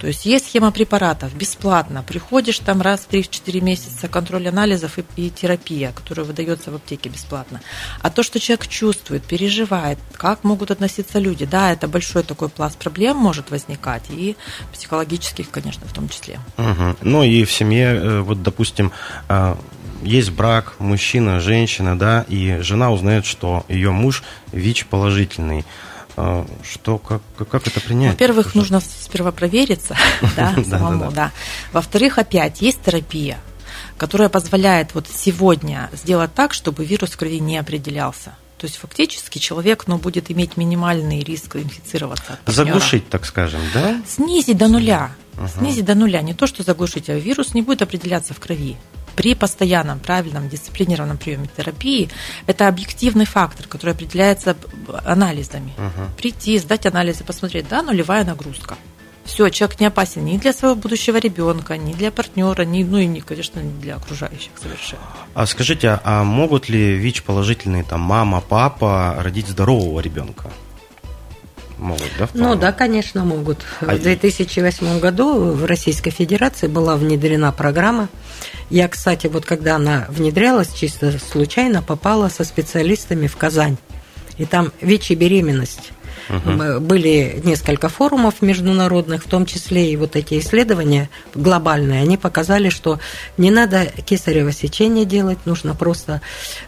То 0.00 0.06
есть 0.06 0.26
есть 0.26 0.46
схема 0.46 0.70
препаратов, 0.70 1.34
бесплатно. 1.34 2.02
Приходишь 2.06 2.58
там 2.58 2.82
раз 2.82 3.00
в 3.00 3.10
3-4 3.10 3.60
месяца, 3.60 4.08
контроль 4.08 4.48
анализов 4.48 4.98
и, 4.98 5.04
и 5.16 5.30
терапия, 5.30 5.92
которая 5.92 6.26
выдается 6.26 6.70
в 6.70 6.76
аптеке 6.76 7.08
бесплатно. 7.08 7.60
А 8.02 8.10
то, 8.10 8.22
что 8.22 8.40
человек 8.40 8.66
чувствует, 8.68 9.24
переживает, 9.24 9.98
как 10.12 10.44
могут 10.44 10.70
относиться 10.70 11.18
люди, 11.18 11.44
да, 11.44 11.72
это 11.72 11.88
большой 11.88 12.22
такой 12.22 12.48
пласт 12.48 12.78
проблем 12.78 13.16
может 13.16 13.50
возникать, 13.50 14.04
и 14.10 14.36
психологических, 14.72 15.50
конечно, 15.50 15.86
в 15.86 15.92
том 15.92 16.08
числе. 16.08 16.38
Угу. 16.56 16.96
Ну 17.02 17.22
и 17.22 17.44
в 17.44 17.52
семье, 17.52 17.94
э, 17.94 18.20
вот, 18.20 18.42
допустим, 18.42 18.92
а, 19.28 19.58
есть 20.02 20.30
брак, 20.30 20.74
мужчина, 20.78 21.40
женщина, 21.40 21.98
да, 21.98 22.24
и 22.28 22.58
жена 22.60 22.90
узнает, 22.90 23.26
что 23.26 23.64
ее 23.68 23.90
муж 23.90 24.22
ВИЧ 24.52 24.86
положительный. 24.86 25.64
А, 26.16 26.46
что, 26.68 26.98
как, 26.98 27.22
как 27.36 27.66
это 27.66 27.80
принять? 27.80 28.12
Во-первых, 28.12 28.54
нужно 28.54 28.80
сперва 28.80 29.30
провериться, 29.30 29.96
да, 30.36 30.54
самому, 30.68 31.12
да. 31.12 31.32
Во-вторых, 31.72 32.18
опять, 32.18 32.60
есть 32.60 32.82
терапия, 32.82 33.38
которая 33.96 34.28
позволяет 34.28 34.94
вот 34.94 35.06
сегодня 35.08 35.90
сделать 35.92 36.34
так, 36.34 36.54
чтобы 36.54 36.84
вирус 36.84 37.10
в 37.10 37.16
крови 37.16 37.40
не 37.40 37.56
определялся. 37.56 38.34
То 38.58 38.66
есть 38.66 38.76
фактически 38.78 39.38
человек 39.38 39.84
ну, 39.86 39.98
будет 39.98 40.32
иметь 40.32 40.56
минимальный 40.56 41.20
риск 41.20 41.54
инфицироваться. 41.54 42.40
Заглушить, 42.46 43.08
так 43.08 43.24
скажем, 43.24 43.60
да? 43.72 44.02
Снизить 44.08 44.58
до 44.58 44.66
нуля. 44.66 45.12
Угу. 45.36 45.46
Снизить 45.58 45.84
до 45.84 45.94
нуля. 45.94 46.20
Не 46.22 46.34
то, 46.34 46.48
что 46.48 46.64
заглушить, 46.64 47.08
а 47.08 47.14
вирус 47.14 47.54
не 47.54 47.62
будет 47.62 47.82
определяться 47.82 48.34
в 48.34 48.40
крови 48.40 48.76
при 49.18 49.34
постоянном, 49.34 49.98
правильном, 49.98 50.48
дисциплинированном 50.48 51.18
приеме 51.18 51.48
терапии 51.56 52.08
это 52.46 52.68
объективный 52.68 53.24
фактор, 53.24 53.66
который 53.66 53.90
определяется 53.90 54.56
анализами. 55.04 55.72
Угу. 55.76 56.16
Прийти, 56.16 56.56
сдать 56.58 56.86
анализы, 56.86 57.24
посмотреть, 57.24 57.66
да, 57.68 57.82
нулевая 57.82 58.24
нагрузка. 58.24 58.76
Все, 59.24 59.48
человек 59.48 59.80
не 59.80 59.86
опасен 59.86 60.24
ни 60.24 60.38
для 60.38 60.52
своего 60.52 60.76
будущего 60.76 61.16
ребенка, 61.16 61.76
ни 61.76 61.94
для 61.94 62.12
партнера, 62.12 62.62
ни, 62.62 62.84
ну 62.84 62.98
и, 62.98 63.06
не, 63.06 63.20
конечно, 63.20 63.58
не 63.58 63.72
для 63.80 63.96
окружающих 63.96 64.52
совершенно. 64.62 65.02
А 65.34 65.46
скажите, 65.46 65.98
а 66.04 66.22
могут 66.22 66.68
ли 66.68 66.94
ВИЧ 66.94 67.24
положительные 67.24 67.82
там 67.82 68.00
мама, 68.00 68.40
папа 68.40 69.16
родить 69.18 69.48
здорового 69.48 69.98
ребенка? 69.98 70.48
Могут, 71.78 72.10
да? 72.18 72.26
Вполне? 72.26 72.46
Ну 72.46 72.54
да, 72.54 72.72
конечно, 72.72 73.24
могут. 73.24 73.64
А 73.80 73.96
в 73.96 74.02
2008 74.02 75.00
году 75.00 75.52
в 75.52 75.64
Российской 75.64 76.10
Федерации 76.10 76.68
была 76.68 76.96
внедрена 76.96 77.52
программа 77.52 78.08
я, 78.70 78.88
кстати, 78.88 79.26
вот 79.26 79.44
когда 79.44 79.76
она 79.76 80.06
внедрялась, 80.08 80.72
чисто 80.72 81.18
случайно 81.18 81.82
попала 81.82 82.28
со 82.28 82.44
специалистами 82.44 83.26
в 83.26 83.36
Казань. 83.36 83.76
И 84.36 84.44
там 84.44 84.72
ВИЧ 84.80 85.12
и 85.12 85.14
беременность. 85.14 85.92
Угу. 86.28 86.80
Были 86.80 87.40
несколько 87.44 87.88
форумов 87.88 88.42
международных, 88.42 89.24
в 89.24 89.28
том 89.28 89.46
числе 89.46 89.92
и 89.92 89.96
вот 89.96 90.16
эти 90.16 90.38
исследования 90.38 91.08
глобальные, 91.34 92.02
они 92.02 92.16
показали, 92.16 92.68
что 92.68 92.98
не 93.36 93.50
надо 93.50 93.86
кесарево 94.04 94.52
сечение 94.52 95.04
делать, 95.04 95.38
нужно 95.44 95.74
просто 95.74 96.20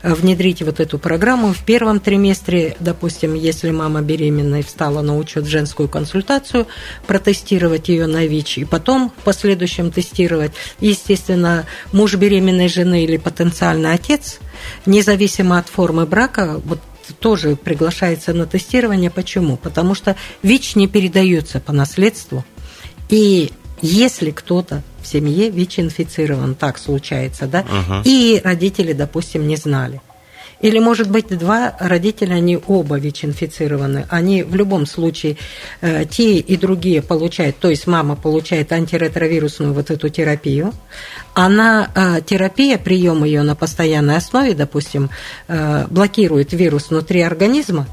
э, 0.03 0.14
внедрить 0.14 0.62
вот 0.62 0.81
эту 0.81 0.99
программу 0.99 1.53
в 1.53 1.64
первом 1.64 2.01
триместре, 2.01 2.77
допустим, 2.81 3.35
если 3.35 3.70
мама 3.70 4.03
беременная 4.03 4.62
встала 4.62 5.03
на 5.03 5.16
учет 5.16 5.46
женскую 5.46 5.88
консультацию, 5.88 6.66
протестировать 7.07 7.88
ее 7.88 8.07
на 8.07 8.27
ВИЧ, 8.27 8.59
и 8.59 8.64
потом 8.64 9.12
в 9.16 9.25
последующем 9.25 9.90
тестировать. 9.90 10.53
Естественно, 10.81 11.66
муж 11.92 12.14
беременной 12.14 12.68
жены 12.68 13.05
или 13.05 13.16
потенциальный 13.16 13.92
отец, 13.92 14.38
независимо 14.87 15.59
от 15.59 15.68
формы 15.68 16.07
брака, 16.07 16.61
вот 16.64 16.81
тоже 17.18 17.57
приглашается 17.57 18.33
на 18.33 18.46
тестирование. 18.46 19.11
Почему? 19.11 19.57
Потому 19.57 19.94
что 19.94 20.16
ВИЧ 20.42 20.77
не 20.77 20.88
передается 20.88 21.61
по 21.61 21.73
наследству. 21.73 22.44
И 23.09 23.53
если 23.83 24.31
кто-то 24.31 24.83
в 25.03 25.07
семье 25.07 25.51
ВИЧ-инфицирован, 25.51 26.55
так 26.55 26.79
случается, 26.79 27.46
да, 27.46 27.61
угу. 27.61 28.03
и 28.05 28.40
родители, 28.44 28.92
допустим, 28.92 29.46
не 29.46 29.57
знали, 29.57 30.01
или, 30.61 30.79
может 30.79 31.11
быть, 31.11 31.29
два 31.38 31.75
родителя, 31.79 32.35
они 32.35 32.59
оба 32.66 32.99
ВИЧ-инфицированы. 32.99 34.07
Они 34.11 34.42
в 34.42 34.55
любом 34.55 34.87
случае, 34.87 35.37
э, 35.81 36.05
те 36.05 36.37
и 36.37 36.57
другие 36.57 37.03
получают, 37.03 37.57
то 37.59 37.70
есть 37.70 37.87
мама 37.87 38.16
получает 38.16 38.73
антиретровирусную 38.73 39.73
вот 39.73 39.90
эту 39.90 40.09
терапию. 40.09 40.73
Она, 41.35 41.90
э, 41.94 42.20
терапия, 42.25 42.79
прием 42.79 43.25
ее 43.25 43.42
на 43.42 43.55
постоянной 43.55 44.16
основе, 44.16 44.55
допустим, 44.55 45.11
э, 45.49 45.87
блокирует 45.88 46.53
вирус 46.53 46.90
внутри 46.90 47.23
организма, 47.23 47.87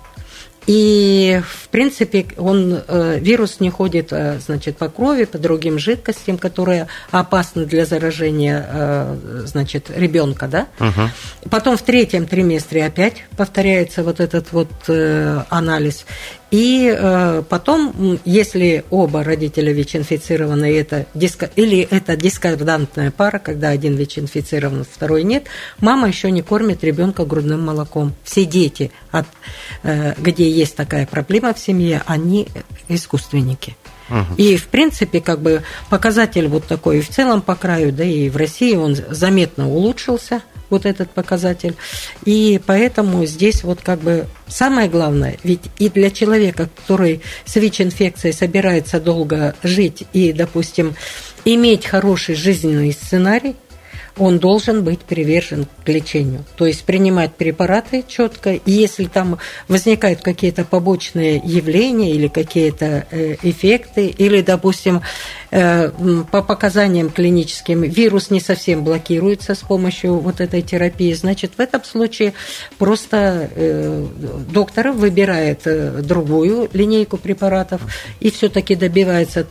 и, 0.68 1.42
в 1.48 1.70
принципе, 1.70 2.28
он, 2.36 2.82
э, 2.86 3.20
вирус 3.20 3.62
не 3.62 3.70
ходит 3.70 4.10
э, 4.12 4.38
значит, 4.46 4.76
по 4.76 4.90
крови, 4.90 5.24
по 5.24 5.38
другим 5.38 5.80
жидкостям, 5.80 6.38
которые 6.38 6.88
опасны 7.10 7.66
для 7.66 7.86
заражения 7.86 8.68
э, 8.70 9.44
значит, 9.46 9.90
ребенка. 9.90 10.48
Да? 10.48 10.68
Угу. 10.82 11.50
Потом 11.50 11.78
в 11.78 11.82
третьем 11.84 12.28
триместре 12.28 12.86
опять 12.86 13.24
повторяется 13.38 14.04
вот 14.04 14.20
этот 14.20 14.52
вот 14.52 14.68
анализ. 15.50 16.06
И 16.50 16.96
э, 16.98 17.44
потом, 17.50 18.20
если 18.24 18.86
оба 18.90 19.24
родителя 19.24 19.74
ВИЧ-инфицированы, 19.74 20.78
это 20.78 21.06
диско, 21.14 21.50
или 21.58 21.80
это 21.80 22.16
дискордантная 22.16 23.12
пара, 23.12 23.40
когда 23.40 23.70
один 23.70 23.96
ВИЧ-инфицирован, 23.96 24.86
второй 24.90 25.24
нет, 25.24 25.48
мама 25.80 26.08
еще 26.08 26.32
не 26.32 26.42
кормит 26.42 26.86
ребенка 26.86 27.26
грудным 27.26 27.66
молоком. 27.66 28.14
Все 28.24 28.46
дети, 28.46 28.92
от, 29.12 29.26
э, 29.84 30.14
где 30.18 30.50
есть 30.50 30.76
такая 30.76 31.06
проблема 31.06 31.54
в 31.54 31.60
семье, 31.60 32.02
они 32.06 32.48
искусственники. 32.88 33.76
И, 34.38 34.56
в 34.56 34.68
принципе, 34.68 35.20
как 35.20 35.42
бы 35.42 35.64
показатель 35.90 36.48
вот 36.48 36.66
такой 36.66 37.00
и 37.00 37.02
в 37.02 37.10
целом 37.10 37.42
по 37.42 37.56
краю, 37.56 37.92
да 37.92 38.06
и 38.06 38.30
в 38.30 38.38
России 38.38 38.74
он 38.74 38.96
заметно 38.96 39.70
улучшился– 39.70 40.44
вот 40.70 40.86
этот 40.86 41.10
показатель. 41.12 41.76
И 42.26 42.60
поэтому 42.66 43.26
здесь 43.26 43.64
вот 43.64 43.82
как 43.82 44.00
бы 44.00 44.28
самое 44.48 44.90
главное, 44.90 45.38
ведь 45.44 45.62
и 45.78 45.90
для 45.90 46.12
человека, 46.12 46.70
который 46.76 47.22
с 47.46 47.56
ВИЧ-инфекцией 47.56 48.34
собирается 48.34 49.00
долго 49.00 49.56
жить 49.64 50.04
и, 50.14 50.34
допустим, 50.34 50.96
иметь 51.46 51.86
хороший 51.86 52.36
жизненный 52.36 52.92
сценарий, 52.92 53.56
он 54.18 54.40
должен 54.40 54.84
быть 54.84 55.00
привержен 55.00 55.68
к 55.86 55.90
лечению. 55.90 56.44
То 56.56 56.66
есть 56.66 56.84
принимать 56.84 57.36
препараты 57.36 58.04
четко, 58.08 58.54
и 58.54 58.72
если 58.72 59.06
там 59.06 59.38
возникают 59.68 60.22
какие-то 60.22 60.66
побочные 60.66 61.42
явления 61.44 62.12
или 62.12 62.28
какие-то 62.28 63.08
э, 63.12 63.36
эффекты, 63.44 64.08
или, 64.08 64.42
допустим, 64.42 65.02
э, 65.52 65.90
по 66.32 66.42
показаниям 66.42 67.10
клиническим 67.10 67.82
вирус 67.84 68.30
не 68.30 68.40
совсем 68.40 68.84
блокируется 68.84 69.56
с 69.56 69.60
помощью 69.60 70.20
вот 70.20 70.42
этой 70.42 70.62
терапии, 70.62 71.14
значит, 71.14 71.54
в 71.58 71.60
этом 71.60 71.84
случае 71.84 72.34
просто 72.78 73.50
э, 73.56 74.06
доктор 74.50 74.92
выбирает 74.92 75.62
другую 76.06 76.70
линейку 76.74 77.18
препаратов 77.18 77.82
и 78.20 78.32
все-таки 78.32 78.76
добивается 78.76 79.48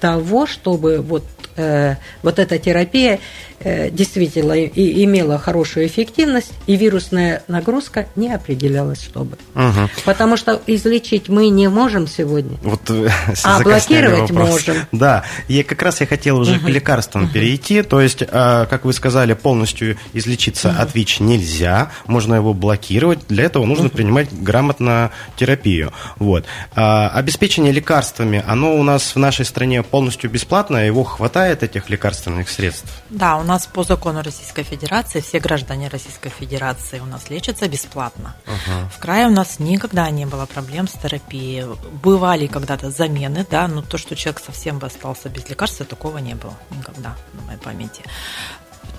того, 0.00 0.46
чтобы 0.46 1.00
вот, 1.00 1.24
э, 1.56 1.96
вот 2.22 2.38
эта 2.38 2.58
терапия 2.58 3.18
действительно 3.62 4.52
и 4.52 5.04
имела 5.04 5.38
хорошую 5.38 5.86
эффективность, 5.86 6.52
и 6.66 6.76
вирусная 6.76 7.42
нагрузка 7.48 8.06
не 8.16 8.32
определялась, 8.32 9.02
чтобы. 9.02 9.38
Угу. 9.54 9.90
Потому 10.04 10.36
что 10.36 10.60
излечить 10.66 11.28
мы 11.28 11.48
не 11.48 11.68
можем 11.68 12.06
сегодня, 12.06 12.56
вот, 12.62 12.88
э, 12.90 13.08
а 13.44 13.60
блокировать 13.60 14.30
можем. 14.30 14.76
Да, 14.92 15.24
и 15.48 15.62
как 15.62 15.82
раз 15.82 16.00
я 16.00 16.06
хотел 16.06 16.38
уже 16.38 16.56
угу. 16.56 16.66
к 16.66 16.68
лекарствам 16.68 17.24
угу. 17.24 17.32
перейти, 17.32 17.82
то 17.82 18.00
есть, 18.00 18.22
э, 18.22 18.26
как 18.28 18.84
вы 18.84 18.92
сказали, 18.92 19.34
полностью 19.34 19.96
излечиться 20.12 20.68
угу. 20.68 20.82
от 20.82 20.94
ВИЧ 20.94 21.20
нельзя, 21.20 21.90
можно 22.06 22.34
его 22.34 22.54
блокировать, 22.54 23.20
для 23.28 23.44
этого 23.44 23.64
нужно 23.64 23.86
угу. 23.86 23.96
принимать 23.96 24.28
грамотно 24.32 25.10
терапию. 25.36 25.92
Вот. 26.18 26.44
А, 26.74 27.08
обеспечение 27.08 27.72
лекарствами, 27.72 28.42
оно 28.46 28.76
у 28.76 28.82
нас 28.82 29.14
в 29.14 29.18
нашей 29.18 29.44
стране 29.44 29.82
полностью 29.82 30.30
бесплатное, 30.30 30.86
его 30.86 31.04
хватает, 31.04 31.62
этих 31.62 31.90
лекарственных 31.90 32.48
средств? 32.48 32.88
Да, 33.10 33.36
у 33.36 33.42
нас 33.46 33.66
по 33.66 33.82
закону 33.82 34.22
Российской 34.22 34.62
Федерации 34.62 35.20
все 35.20 35.40
граждане 35.40 35.88
Российской 35.88 36.28
Федерации 36.28 37.00
у 37.00 37.06
нас 37.06 37.30
лечатся 37.30 37.68
бесплатно. 37.68 38.36
uh 38.46 38.90
В 38.94 38.98
крае 38.98 39.26
у 39.26 39.30
нас 39.30 39.58
никогда 39.58 40.10
не 40.10 40.26
было 40.26 40.46
проблем 40.46 40.88
с 40.88 40.92
терапией. 40.92 41.64
Бывали 42.02 42.46
когда-то 42.46 42.90
замены, 42.90 43.46
да, 43.50 43.68
но 43.68 43.82
то, 43.82 43.98
что 43.98 44.16
человек 44.16 44.42
совсем 44.44 44.78
бы 44.78 44.86
остался 44.86 45.28
без 45.28 45.48
лекарства, 45.48 45.86
такого 45.86 46.18
не 46.18 46.34
было 46.34 46.54
никогда 46.70 47.16
на 47.32 47.42
моей 47.46 47.58
памяти. 47.58 48.02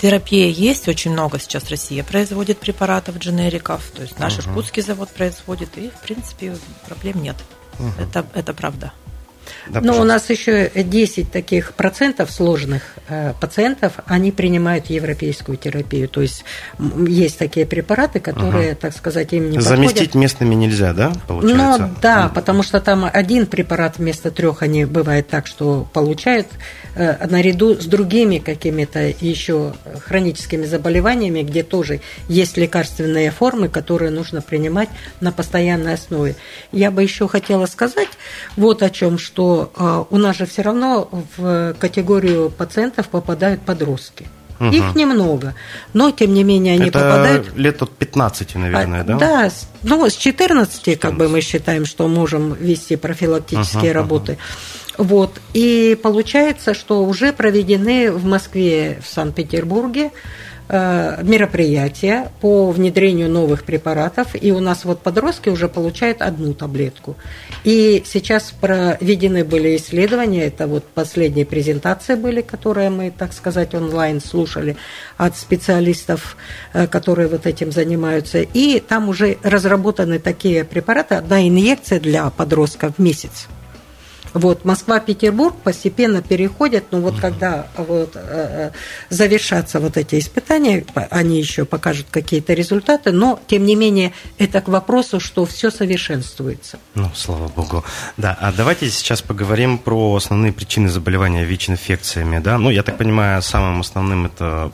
Терапия 0.02 0.48
есть, 0.48 0.88
очень 0.88 1.12
много 1.12 1.40
сейчас 1.40 1.70
Россия 1.70 2.04
производит 2.04 2.60
препаратов, 2.60 3.18
дженериков, 3.18 3.84
то 3.96 4.04
есть 4.04 4.20
наш 4.20 4.38
uh 4.38 4.42
иркутский 4.42 4.84
завод 4.84 5.10
производит, 5.10 5.78
и, 5.78 5.90
в 5.90 6.02
принципе, 6.02 6.56
проблем 6.88 7.22
нет. 7.22 7.36
uh 7.80 7.92
Это, 8.00 8.26
это 8.34 8.54
правда. 8.54 8.94
Да, 9.68 9.82
Но 9.82 10.00
у 10.00 10.04
нас 10.04 10.30
еще 10.30 10.72
10 10.74 11.32
таких 11.32 11.74
процентов 11.74 12.32
сложных 12.32 12.84
э, 13.08 13.34
пациентов, 13.40 13.94
они 14.06 14.32
принимают 14.32 14.88
европейскую 14.88 15.58
терапию. 15.58 16.08
То 16.10 16.22
есть 16.22 16.46
есть 17.08 17.38
такие 17.38 17.66
препараты, 17.66 18.20
которые, 18.20 18.72
ага. 18.72 18.80
так 18.82 18.96
сказать, 18.96 19.34
им 19.34 19.50
не 19.50 19.60
Заместить 19.60 19.98
подходят. 19.98 20.16
местными 20.16 20.56
нельзя, 20.56 20.94
да, 20.94 21.12
получается? 21.28 21.88
Ну, 21.88 21.96
да, 22.02 22.32
потому 22.34 22.64
что 22.64 22.80
там 22.80 23.10
один 23.12 23.46
препарат 23.46 23.98
вместо 23.98 24.32
трех 24.32 24.62
они 24.62 24.86
бывает 24.86 25.28
так, 25.28 25.48
что 25.48 25.88
получают 25.94 26.48
наряду 27.30 27.76
с 27.76 27.86
другими 27.86 28.40
какими-то 28.40 29.14
еще 29.22 29.74
хроническими 30.06 30.66
заболеваниями, 30.66 31.44
где 31.44 31.64
тоже 31.64 32.02
есть 32.28 32.58
лекарственные 32.58 33.32
формы, 33.32 33.70
которые 33.70 34.12
нужно 34.12 34.42
принимать 34.42 34.90
на 35.22 35.32
постоянной 35.32 35.94
основе. 35.94 36.36
Я 36.72 36.92
бы 36.92 37.04
еще 37.04 37.28
хотела 37.28 37.66
сказать 37.66 38.10
вот 38.56 38.84
о 38.84 38.90
чем, 38.90 39.18
что 39.18 39.72
а, 39.76 40.06
у 40.10 40.18
нас 40.18 40.38
же 40.38 40.46
все 40.46 40.62
равно 40.62 41.10
в 41.38 41.76
категорию 41.80 42.50
пациентов 42.50 43.10
попадают 43.10 43.62
подростки. 43.62 44.26
Угу. 44.60 44.70
Их 44.72 44.96
немного, 44.96 45.54
но 45.94 46.10
тем 46.10 46.34
не 46.34 46.44
менее 46.44 46.74
они 46.74 46.88
Это 46.88 47.00
попадают... 47.00 47.56
лет 47.56 47.82
от 47.82 47.92
15, 47.92 48.56
наверное, 48.56 49.02
а, 49.02 49.04
да? 49.04 49.18
Да, 49.18 49.52
ну 49.84 50.10
с 50.10 50.16
14, 50.16 50.74
14, 50.74 51.00
как 51.00 51.16
бы 51.16 51.30
мы 51.30 51.42
считаем, 51.42 51.86
что 51.86 52.08
можем 52.08 52.54
вести 52.54 52.96
профилактические 52.96 53.92
угу, 53.92 53.94
работы. 53.94 54.32
Угу. 54.34 54.40
Вот. 54.98 55.40
И 55.54 55.98
получается, 56.02 56.74
что 56.74 57.04
уже 57.06 57.34
проведены 57.34 58.12
в 58.12 58.26
Москве, 58.26 59.00
в 59.04 59.08
Санкт-Петербурге 59.08 60.12
Э, 60.70 61.24
мероприятия 61.24 62.30
по 62.42 62.72
внедрению 62.72 63.30
новых 63.30 63.64
препаратов, 63.64 64.36
и 64.36 64.52
у 64.52 64.60
нас 64.60 64.84
вот 64.84 65.00
подростки 65.00 65.48
уже 65.48 65.70
получают 65.70 66.22
одну 66.22 66.54
таблетку. 66.54 67.16
И 67.64 68.04
сейчас 68.06 68.52
проведены 68.52 69.46
были 69.46 69.78
исследования, 69.78 70.48
это 70.48 70.68
вот 70.68 70.84
последние 70.84 71.46
презентации 71.46 72.16
были, 72.16 72.42
которые 72.42 72.90
мы, 72.90 73.12
так 73.18 73.32
сказать, 73.32 73.76
онлайн 73.76 74.20
слушали 74.20 74.76
от 75.16 75.38
специалистов, 75.38 76.36
э, 76.74 76.86
которые 76.88 77.30
вот 77.30 77.46
этим 77.46 77.72
занимаются, 77.72 78.42
и 78.42 78.82
там 78.82 79.08
уже 79.08 79.38
разработаны 79.44 80.20
такие 80.20 80.66
препараты, 80.66 81.16
одна 81.16 81.48
инъекция 81.48 82.02
для 82.02 82.30
подростков 82.30 82.96
в 82.98 83.02
месяц. 83.02 83.48
Вот 84.38 84.66
Москва-Петербург 84.66 85.56
постепенно 85.64 86.22
переходят, 86.22 86.86
но 86.92 87.00
вот 87.00 87.20
когда 87.20 87.68
вот, 87.76 88.12
э, 88.16 88.72
завершатся 89.10 89.80
вот 89.80 89.98
эти 89.98 90.20
испытания, 90.20 90.86
они 91.10 91.40
еще 91.40 91.66
покажут 91.66 92.08
какие-то 92.12 92.54
результаты, 92.54 93.12
но 93.12 93.40
тем 93.48 93.66
не 93.66 93.76
менее 93.76 94.14
это 94.38 94.62
к 94.62 94.68
вопросу, 94.68 95.20
что 95.20 95.46
все 95.46 95.72
совершенствуется. 95.72 96.80
Ну, 96.96 97.10
слава 97.16 97.48
богу. 97.48 97.84
Да, 98.18 98.38
а 98.40 98.52
давайте 98.52 98.90
сейчас 98.90 99.22
поговорим 99.22 99.78
про 99.78 100.16
основные 100.16 100.54
причины 100.54 100.90
заболевания 100.90 101.44
ВИЧ-инфекциями, 101.44 102.40
да? 102.40 102.58
Ну, 102.58 102.70
я 102.70 102.84
так 102.84 102.98
понимаю, 102.98 103.42
самым 103.42 103.82
основным 103.82 104.28
это 104.28 104.72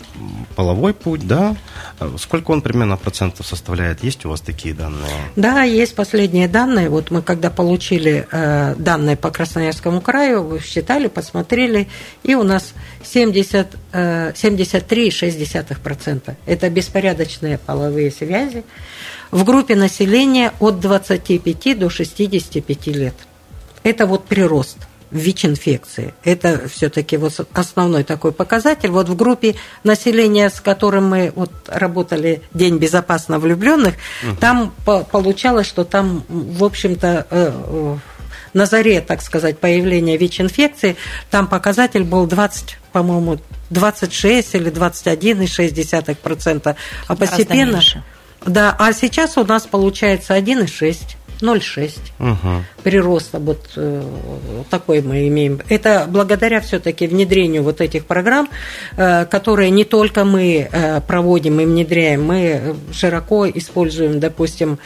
половой 0.56 0.94
путь, 0.94 1.28
да? 1.28 1.56
А 2.00 2.16
сколько 2.18 2.52
он 2.52 2.62
примерно 2.62 2.98
процентов 2.98 3.46
составляет? 3.46 4.04
Есть 4.04 4.26
у 4.26 4.30
вас 4.30 4.42
такие 4.42 4.74
данные? 4.74 5.12
Да, 5.36 5.64
есть 5.64 5.96
последние 5.96 6.48
данные. 6.48 6.90
Вот 6.90 7.12
мы 7.12 7.22
когда 7.22 7.50
получили 7.50 8.28
э, 8.32 8.76
данные 8.78 9.18
по 9.18 9.32
Красноярскому 9.54 10.02
краю, 10.02 10.60
считали, 10.60 11.08
посмотрели, 11.08 11.88
и 12.24 12.34
у 12.34 12.42
нас 12.42 12.74
70, 13.04 13.68
э, 13.92 14.32
73,6%. 14.34 16.36
Это 16.48 16.72
беспорядочные 16.72 17.60
половые 17.60 18.10
связи 18.10 18.64
в 19.30 19.44
группе 19.44 19.76
населения 19.76 20.54
от 20.60 20.80
25 20.80 21.76
до 21.76 21.92
65 21.92 22.88
лет. 22.88 23.14
Это 23.84 24.08
вот 24.08 24.26
прирост– 24.26 24.78
ВИЧ-инфекции. 25.14 26.14
Это 26.24 26.68
все-таки 26.68 27.18
вот 27.18 27.48
основной 27.54 28.04
такой 28.04 28.32
показатель. 28.32 28.90
Вот 28.90 29.08
в 29.08 29.16
группе 29.16 29.56
населения, 29.84 30.50
с 30.50 30.60
которым 30.60 31.10
мы 31.10 31.32
вот 31.36 31.52
работали 31.68 32.42
День 32.54 32.78
безопасно 32.78 33.40
влюбленных, 33.40 33.94
угу. 34.24 34.36
там 34.40 34.74
получалось, 35.12 35.68
что 35.68 35.86
там, 35.86 36.24
в 36.28 36.64
общем-то, 36.64 37.28
э, 37.30 37.52
э, 37.54 37.98
на 38.54 38.66
заре, 38.66 39.02
так 39.02 39.22
сказать, 39.22 39.60
появления 39.60 40.18
ВИЧ-инфекции, 40.18 40.96
там 41.30 41.48
показатель 41.48 42.04
был 42.04 42.26
20, 42.28 42.78
по-моему, 42.92 43.40
26 43.70 44.56
или 44.56 44.72
21,6%. 44.72 46.76
А 47.08 47.16
постепенно... 47.16 47.82
Да, 48.46 48.76
а 48.78 48.92
сейчас 48.92 49.38
у 49.38 49.46
нас 49.46 49.64
получается 49.64 50.38
1,6. 50.38 51.16
0,6 51.44 52.00
угу. 52.20 52.64
прироста. 52.84 53.40
Вот 53.40 53.70
э, 53.76 54.02
такой 54.70 55.02
мы 55.02 55.28
имеем. 55.28 55.60
Это 55.68 56.06
благодаря 56.08 56.62
все-таки 56.62 57.06
внедрению 57.06 57.64
вот 57.64 57.82
этих 57.82 58.06
программ, 58.06 58.50
э, 58.96 59.26
которые 59.26 59.70
не 59.70 59.84
только 59.84 60.24
мы 60.24 60.70
э, 60.72 61.02
проводим 61.02 61.60
и 61.60 61.66
внедряем, 61.66 62.24
мы 62.24 62.76
широко 62.94 63.48
используем, 63.50 64.20
допустим, 64.20 64.80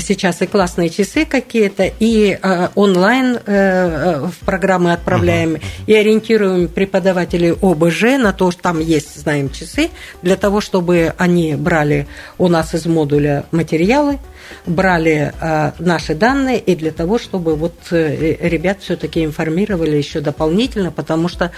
сейчас 0.00 0.42
и 0.42 0.46
классные 0.46 0.90
часы 0.90 1.24
какие-то, 1.24 1.84
и 1.84 2.38
э, 2.40 2.68
онлайн 2.74 3.38
э, 3.44 4.26
в 4.26 4.44
программы 4.44 4.92
отправляем, 4.92 5.54
uh-huh. 5.54 5.62
и 5.86 5.94
ориентируем 5.94 6.68
преподавателей 6.68 7.52
ОБЖ 7.52 8.18
на 8.18 8.32
то, 8.32 8.50
что 8.50 8.62
там 8.62 8.80
есть, 8.80 9.20
знаем, 9.20 9.50
часы, 9.50 9.90
для 10.22 10.36
того, 10.36 10.60
чтобы 10.60 11.14
они 11.18 11.54
брали 11.54 12.06
у 12.38 12.48
нас 12.48 12.74
из 12.74 12.86
модуля 12.86 13.44
материалы, 13.50 14.18
брали 14.66 15.32
э, 15.40 15.72
наши 15.78 16.14
данные, 16.14 16.58
и 16.58 16.74
для 16.74 16.90
того, 16.90 17.18
чтобы 17.18 17.56
вот 17.56 17.74
э, 17.90 18.36
ребят 18.48 18.78
все-таки 18.80 19.24
информировали 19.24 19.96
еще 19.96 20.20
дополнительно, 20.20 20.90
потому 20.90 21.28
что, 21.28 21.52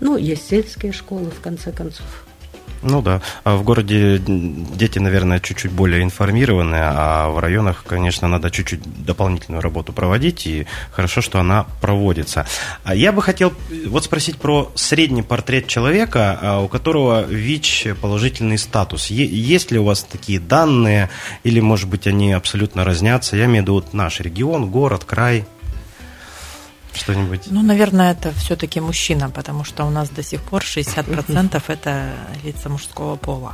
ну, 0.00 0.16
есть 0.16 0.48
сельские 0.48 0.92
школы, 0.92 1.30
в 1.30 1.40
конце 1.40 1.72
концов. 1.72 2.25
Ну 2.82 3.02
да. 3.02 3.20
А 3.44 3.56
в 3.56 3.62
городе 3.64 4.18
дети, 4.18 4.98
наверное, 4.98 5.40
чуть-чуть 5.40 5.72
более 5.72 6.02
информированы, 6.02 6.76
а 6.78 7.30
в 7.30 7.38
районах, 7.38 7.84
конечно, 7.86 8.28
надо 8.28 8.50
чуть-чуть 8.50 8.80
дополнительную 9.04 9.62
работу 9.62 9.92
проводить, 9.92 10.46
и 10.46 10.66
хорошо, 10.92 11.20
что 11.20 11.40
она 11.40 11.66
проводится. 11.80 12.46
А 12.84 12.94
я 12.94 13.12
бы 13.12 13.22
хотел 13.22 13.52
вот 13.86 14.04
спросить 14.04 14.38
про 14.38 14.70
средний 14.74 15.22
портрет 15.22 15.66
человека, 15.66 16.38
а, 16.40 16.60
у 16.60 16.68
которого 16.68 17.22
ВИЧ 17.22 17.88
положительный 18.00 18.58
статус. 18.58 19.06
Есть 19.06 19.70
ли 19.70 19.78
у 19.78 19.84
вас 19.84 20.04
такие 20.04 20.38
данные, 20.40 21.10
или, 21.44 21.60
может 21.60 21.88
быть, 21.88 22.06
они 22.06 22.32
абсолютно 22.32 22.84
разнятся? 22.84 23.36
Я 23.36 23.46
имею 23.46 23.60
в 23.60 23.62
виду 23.62 23.74
вот 23.74 23.94
наш 23.94 24.20
регион, 24.20 24.70
город, 24.70 25.04
край 25.04 25.44
что-нибудь? 26.96 27.42
Ну, 27.46 27.62
наверное, 27.62 28.12
это 28.12 28.32
все-таки 28.32 28.80
мужчина, 28.80 29.30
потому 29.30 29.64
что 29.64 29.84
у 29.84 29.90
нас 29.90 30.08
до 30.10 30.22
сих 30.22 30.42
пор 30.42 30.62
60% 30.62 31.62
это 31.68 32.12
лица 32.44 32.68
мужского 32.68 33.16
пола. 33.16 33.52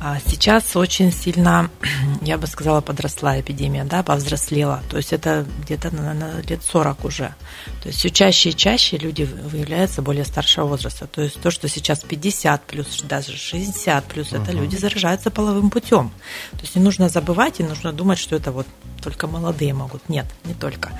А 0.00 0.18
сейчас 0.26 0.76
очень 0.76 1.12
сильно, 1.12 1.70
я 2.22 2.38
бы 2.38 2.46
сказала, 2.46 2.80
подросла 2.80 3.40
эпидемия, 3.40 3.84
да, 3.84 4.02
повзрослела. 4.02 4.82
То 4.90 4.96
есть 4.96 5.12
это 5.12 5.46
где-то 5.62 5.94
на, 5.94 6.14
на 6.14 6.40
лет 6.42 6.62
40 6.62 7.04
уже. 7.04 7.34
То 7.82 7.88
есть 7.88 7.98
все 7.98 8.10
чаще 8.10 8.50
и 8.50 8.56
чаще 8.56 8.96
люди 8.96 9.22
выявляются 9.22 10.02
более 10.02 10.24
старшего 10.24 10.66
возраста. 10.66 11.06
То 11.06 11.22
есть 11.22 11.40
то, 11.40 11.50
что 11.50 11.68
сейчас 11.68 12.00
50 12.00 12.62
плюс, 12.66 13.02
даже 13.02 13.36
60 13.36 14.04
плюс, 14.04 14.32
это 14.32 14.52
люди 14.52 14.76
заражаются 14.76 15.30
половым 15.30 15.70
путем. 15.70 16.10
То 16.52 16.60
есть 16.62 16.76
не 16.76 16.82
нужно 16.82 17.08
забывать 17.08 17.60
и 17.60 17.62
нужно 17.62 17.92
думать, 17.92 18.18
что 18.18 18.36
это 18.36 18.52
вот 18.52 18.66
только 19.00 19.26
молодые 19.26 19.74
могут. 19.74 20.08
Нет, 20.08 20.26
не 20.44 20.54
только. 20.54 20.90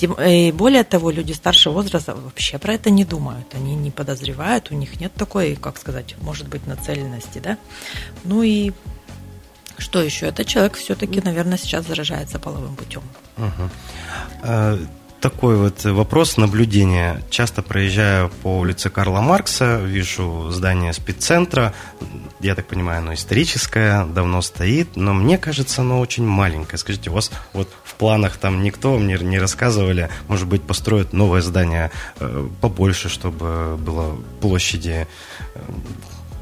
И 0.00 0.52
более 0.52 0.84
того, 0.84 1.10
люди 1.10 1.32
старшего 1.32 1.74
возраста 1.74 2.14
вообще 2.14 2.58
про 2.58 2.74
это 2.74 2.90
не 2.90 3.04
думают. 3.04 3.54
Они 3.54 3.74
не 3.74 3.90
подозревают, 3.90 4.70
у 4.70 4.74
них 4.74 5.00
нет 5.00 5.12
такой, 5.14 5.56
как 5.56 5.78
сказать, 5.78 6.16
может 6.20 6.48
быть, 6.48 6.66
нацеленности, 6.66 7.38
да. 7.38 7.58
Ну 8.24 8.42
и 8.42 8.72
что 9.78 10.02
еще? 10.02 10.26
Это 10.26 10.44
человек 10.44 10.76
все-таки, 10.76 11.20
наверное, 11.20 11.58
сейчас 11.58 11.86
заражается 11.86 12.38
половым 12.38 12.76
путем. 12.76 13.02
Угу 13.36 13.70
такой 15.30 15.56
вот 15.56 15.84
вопрос 15.84 16.36
наблюдения. 16.36 17.20
Часто 17.30 17.60
проезжаю 17.60 18.30
по 18.44 18.58
улице 18.60 18.90
Карла 18.90 19.20
Маркса, 19.20 19.78
вижу 19.78 20.50
здание 20.50 20.92
спеццентра. 20.92 21.74
Я 22.38 22.54
так 22.54 22.68
понимаю, 22.68 23.00
оно 23.00 23.12
историческое, 23.12 24.06
давно 24.06 24.40
стоит, 24.40 24.94
но 24.94 25.14
мне 25.14 25.36
кажется, 25.36 25.80
оно 25.80 25.98
очень 25.98 26.24
маленькое. 26.24 26.78
Скажите, 26.78 27.10
у 27.10 27.14
вас 27.14 27.32
вот 27.52 27.68
в 27.82 27.94
планах 27.94 28.36
там 28.36 28.62
никто 28.62 28.96
мне 28.98 29.18
не 29.20 29.40
рассказывали, 29.40 30.10
может 30.28 30.46
быть, 30.46 30.62
построят 30.62 31.12
новое 31.12 31.40
здание 31.40 31.90
э, 32.20 32.48
побольше, 32.60 33.08
чтобы 33.08 33.76
было 33.78 34.16
площади 34.40 35.08
э, 35.56 35.60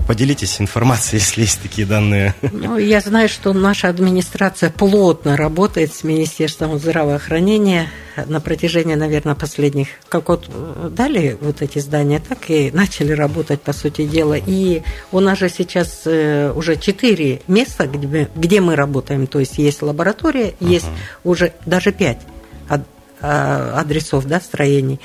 Поделитесь 0.07 0.61
информацией, 0.61 1.21
если 1.21 1.43
есть 1.43 1.63
такие 1.63 1.87
данные. 1.87 2.35
Ну, 2.53 2.79
я 2.79 3.01
знаю, 3.01 3.29
что 3.29 3.53
наша 3.53 3.89
администрация 3.89 4.71
плотно 4.71 5.37
работает 5.37 5.95
с 5.95 6.05
Министерством 6.05 6.79
здравоохранения 6.79 7.89
на 8.27 8.41
протяжении, 8.41 8.95
наверное, 8.95 9.35
последних, 9.35 9.89
как 10.09 10.29
вот 10.29 10.49
дали 10.95 11.37
вот 11.41 11.63
эти 11.63 11.79
здания, 11.81 12.21
так 12.27 12.49
и 12.49 12.71
начали 12.71 13.13
работать, 13.13 13.61
по 13.63 13.73
сути 13.73 14.07
дела. 14.07 14.35
И 14.35 14.83
у 15.11 15.21
нас 15.21 15.39
же 15.39 15.49
сейчас 15.49 16.03
э, 16.05 16.53
уже 16.55 16.77
четыре 16.77 17.43
места, 17.49 17.87
где, 17.87 18.29
где 18.35 18.61
мы 18.61 18.77
работаем, 18.77 19.27
то 19.27 19.41
есть 19.41 19.59
есть 19.59 19.83
лаборатория, 19.83 20.51
uh-huh. 20.51 20.69
есть 20.69 20.87
уже 21.25 21.53
даже 21.67 21.91
пять 21.93 22.19
Э, 22.19 22.34
адресов, 23.25 24.27
да, 24.27 24.41
строений. 24.41 25.01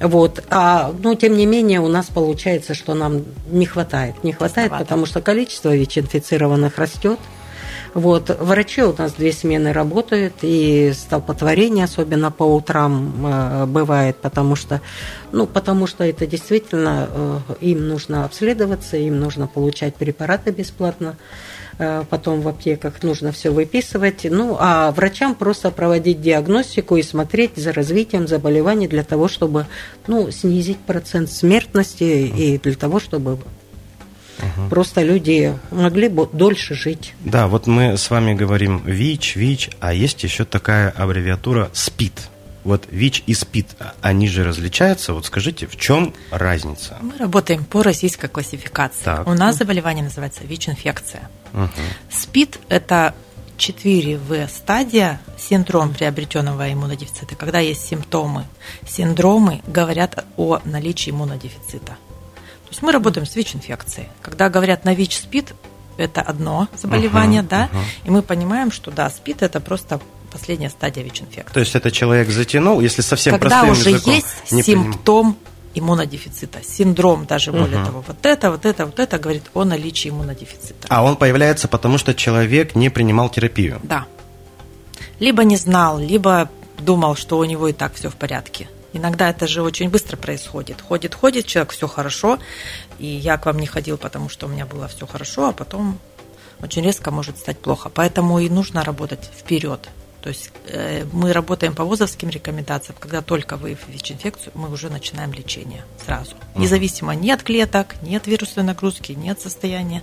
Вот. 0.00 0.42
А, 0.50 0.92
но, 1.02 1.14
тем 1.14 1.36
не 1.36 1.46
менее, 1.46 1.80
у 1.80 1.88
нас 1.88 2.06
получается, 2.06 2.74
что 2.74 2.94
нам 2.94 3.24
не 3.50 3.66
хватает. 3.66 4.22
Не 4.22 4.32
хватает, 4.32 4.68
Слабато. 4.68 4.84
потому 4.84 5.06
что 5.06 5.20
количество 5.20 5.74
ВИЧ-инфицированных 5.74 6.78
растет. 6.78 7.18
Вот. 7.94 8.36
Врачи 8.40 8.82
у 8.82 8.92
нас 8.96 9.12
две 9.12 9.32
смены 9.32 9.72
работают, 9.72 10.34
и 10.42 10.92
столпотворение, 10.94 11.84
особенно 11.84 12.32
по 12.32 12.42
утрам, 12.42 13.14
э, 13.24 13.66
бывает, 13.66 14.16
потому 14.16 14.56
что, 14.56 14.80
ну, 15.30 15.46
потому 15.46 15.86
что 15.86 16.02
это 16.02 16.26
действительно 16.26 17.08
э, 17.08 17.38
им 17.60 17.86
нужно 17.86 18.24
обследоваться, 18.24 18.96
им 18.96 19.20
нужно 19.20 19.46
получать 19.46 19.94
препараты 19.94 20.50
бесплатно. 20.50 21.16
Э, 21.78 22.04
потом 22.08 22.40
в 22.40 22.48
аптеках 22.48 23.02
нужно 23.02 23.32
все 23.32 23.50
выписывать. 23.50 24.26
Ну, 24.30 24.56
а 24.58 24.92
врачам 24.92 25.34
просто 25.34 25.70
проводить 25.70 26.20
диагностику 26.20 26.96
и 26.96 27.02
смотреть 27.02 27.56
за 27.56 27.72
развитием 27.72 28.28
заболеваний 28.28 28.86
для 28.86 29.02
того, 29.02 29.28
чтобы 29.28 29.66
ну, 30.06 30.30
снизить 30.30 30.78
процент 30.78 31.30
смертности 31.30 32.04
и 32.04 32.58
для 32.58 32.74
того, 32.74 33.00
чтобы 33.00 33.38
Угу. 34.36 34.68
Просто 34.68 35.02
люди 35.02 35.56
могли 35.70 36.08
бы 36.08 36.28
дольше 36.32 36.74
жить. 36.74 37.14
Да, 37.20 37.46
вот 37.46 37.68
мы 37.68 37.96
с 37.96 38.10
вами 38.10 38.34
говорим 38.34 38.82
ВИЧ, 38.84 39.36
ВИЧ, 39.36 39.70
а 39.78 39.94
есть 39.94 40.24
еще 40.24 40.44
такая 40.44 40.90
аббревиатура 40.90 41.70
СПИД. 41.72 42.30
Вот 42.64 42.88
ВИЧ 42.90 43.22
и 43.26 43.34
СПИД, 43.34 43.76
они 44.00 44.26
же 44.26 44.42
различаются. 44.42 45.14
Вот 45.14 45.26
скажите, 45.26 45.68
в 45.68 45.76
чем 45.76 46.14
разница? 46.32 46.98
Мы 47.00 47.16
работаем 47.16 47.64
по 47.64 47.84
российской 47.84 48.26
классификации. 48.26 49.04
Так. 49.04 49.26
У 49.28 49.34
нас 49.34 49.56
заболевание 49.56 50.02
называется 50.02 50.40
ВИЧ-инфекция. 50.44 51.30
Угу. 51.54 51.68
СПИД– 52.10 52.60
это 52.68 53.14
4В 53.56 54.48
стадия, 54.48 55.20
синдром 55.38 55.94
приобретенного 55.94 56.72
иммунодефицита. 56.72 57.36
Когда 57.36 57.60
есть 57.60 57.86
симптомы, 57.86 58.46
синдромы 58.86 59.62
говорят 59.66 60.24
о 60.36 60.58
наличии 60.64 61.10
иммунодефицита. 61.10 61.92
То 61.92 62.70
есть 62.70 62.82
мы 62.82 62.92
работаем 62.92 63.26
с 63.26 63.36
ВИЧ-инфекцией. 63.36 64.08
Когда 64.20 64.48
говорят 64.48 64.84
на 64.84 64.94
ВИЧ-СПИД, 64.94 65.54
это 65.96 66.22
одно 66.22 66.66
заболевание, 66.76 67.42
uh-huh, 67.42 67.48
да, 67.48 67.68
uh-huh. 67.72 68.06
и 68.06 68.10
мы 68.10 68.22
понимаем, 68.22 68.72
что 68.72 68.90
да, 68.90 69.08
СПИД 69.08 69.42
это 69.42 69.60
просто 69.60 70.00
последняя 70.32 70.70
стадия 70.70 71.04
ВИЧ-инфекции. 71.04 71.54
То 71.54 71.60
есть 71.60 71.76
это 71.76 71.92
человек 71.92 72.28
затянул, 72.30 72.80
если 72.80 73.02
совсем 73.02 73.38
Когда 73.38 73.60
простым 73.60 73.70
уже 73.70 73.90
языком, 73.90 74.14
есть 74.14 74.64
симптом 74.66 75.36
иммунодефицита, 75.74 76.60
синдром 76.62 77.26
даже 77.26 77.52
более 77.52 77.78
Мгм. 77.78 77.86
того, 77.86 78.04
вот 78.06 78.24
это, 78.26 78.50
вот 78.50 78.64
это, 78.64 78.86
вот 78.86 78.98
это 78.98 79.18
говорит 79.18 79.44
о 79.54 79.64
наличии 79.64 80.08
иммунодефицита. 80.10 80.86
А 80.88 81.02
он 81.02 81.16
появляется 81.16 81.68
потому, 81.68 81.98
что 81.98 82.14
человек 82.14 82.74
не 82.74 82.90
принимал 82.90 83.28
терапию. 83.28 83.80
Да. 83.82 84.06
Либо 85.20 85.44
не 85.44 85.56
знал, 85.56 85.98
либо 85.98 86.48
думал, 86.78 87.16
что 87.16 87.38
у 87.38 87.44
него 87.44 87.68
и 87.68 87.72
так 87.72 87.94
все 87.94 88.10
в 88.10 88.14
порядке. 88.16 88.68
Иногда 88.92 89.28
это 89.30 89.46
же 89.48 89.62
очень 89.62 89.90
быстро 89.90 90.16
происходит. 90.16 90.80
Ходит, 90.80 91.14
ходит, 91.14 91.46
человек, 91.46 91.72
все 91.72 91.88
хорошо, 91.88 92.38
и 92.98 93.06
я 93.06 93.36
к 93.38 93.46
вам 93.46 93.58
не 93.58 93.66
ходил, 93.66 93.96
потому 93.98 94.28
что 94.28 94.46
у 94.46 94.48
меня 94.48 94.66
было 94.66 94.86
все 94.86 95.06
хорошо, 95.06 95.48
а 95.48 95.52
потом 95.52 95.98
очень 96.62 96.82
резко 96.84 97.10
может 97.10 97.38
стать 97.38 97.58
плохо. 97.58 97.90
Поэтому 97.92 98.38
и 98.38 98.48
нужно 98.48 98.84
работать 98.84 99.28
вперед. 99.36 99.88
То 100.24 100.30
есть 100.30 100.50
э, 100.68 101.04
мы 101.12 101.34
работаем 101.34 101.74
по 101.74 101.84
ВОЗовским 101.84 102.30
рекомендациям, 102.30 102.96
когда 102.98 103.20
только 103.20 103.58
выявив 103.58 103.80
ВИЧ-инфекцию, 103.88 104.52
мы 104.54 104.72
уже 104.72 104.88
начинаем 104.88 105.34
лечение 105.34 105.84
сразу. 106.02 106.32
Независимо 106.56 107.14
ни 107.14 107.30
от 107.30 107.42
клеток, 107.42 107.96
ни 108.00 108.16
от 108.16 108.26
вирусной 108.26 108.64
нагрузки, 108.64 109.12
ни 109.12 109.28
от 109.28 109.42
состояния, 109.42 110.02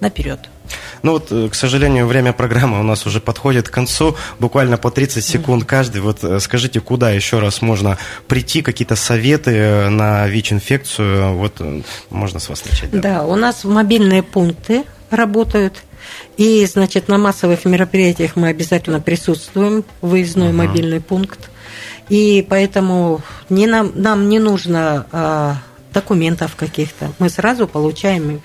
наперед. 0.00 0.40
Ну 1.04 1.12
вот, 1.12 1.30
э, 1.30 1.48
к 1.48 1.54
сожалению, 1.54 2.08
время 2.08 2.32
программы 2.32 2.80
у 2.80 2.82
нас 2.82 3.06
уже 3.06 3.20
подходит 3.20 3.68
к 3.68 3.72
концу. 3.72 4.16
Буквально 4.40 4.76
по 4.76 4.90
30 4.90 5.24
секунд 5.24 5.64
каждый. 5.66 6.00
Вот 6.00 6.24
э, 6.24 6.40
скажите, 6.40 6.80
куда 6.80 7.12
еще 7.12 7.38
раз 7.38 7.62
можно 7.62 7.96
прийти, 8.26 8.62
какие-то 8.62 8.96
советы 8.96 9.52
э, 9.52 9.88
на 9.88 10.26
ВИЧ-инфекцию? 10.26 11.36
Вот 11.36 11.62
можно 12.10 12.40
с 12.40 12.48
вас 12.48 12.64
начать. 12.64 12.90
Да, 12.90 13.24
у 13.24 13.36
нас 13.36 13.62
мобильные 13.62 14.24
пункты 14.24 14.82
работают. 15.10 15.84
И, 16.36 16.64
значит, 16.66 17.08
на 17.08 17.18
массовых 17.18 17.64
мероприятиях 17.64 18.36
мы 18.36 18.48
обязательно 18.48 19.00
присутствуем, 19.00 19.84
выездной 20.00 20.48
Мгм. 20.48 20.56
мобильный 20.56 21.00
пункт. 21.00 21.50
И 22.08 22.44
поэтому 22.48 23.20
не 23.48 23.66
нам, 23.66 23.92
нам 23.94 24.28
не 24.28 24.38
нужно 24.38 25.06
а, 25.12 25.56
документов 25.92 26.56
каких-то. 26.56 27.12
Мы 27.18 27.28
сразу 27.30 27.66
получаем, 27.66 28.40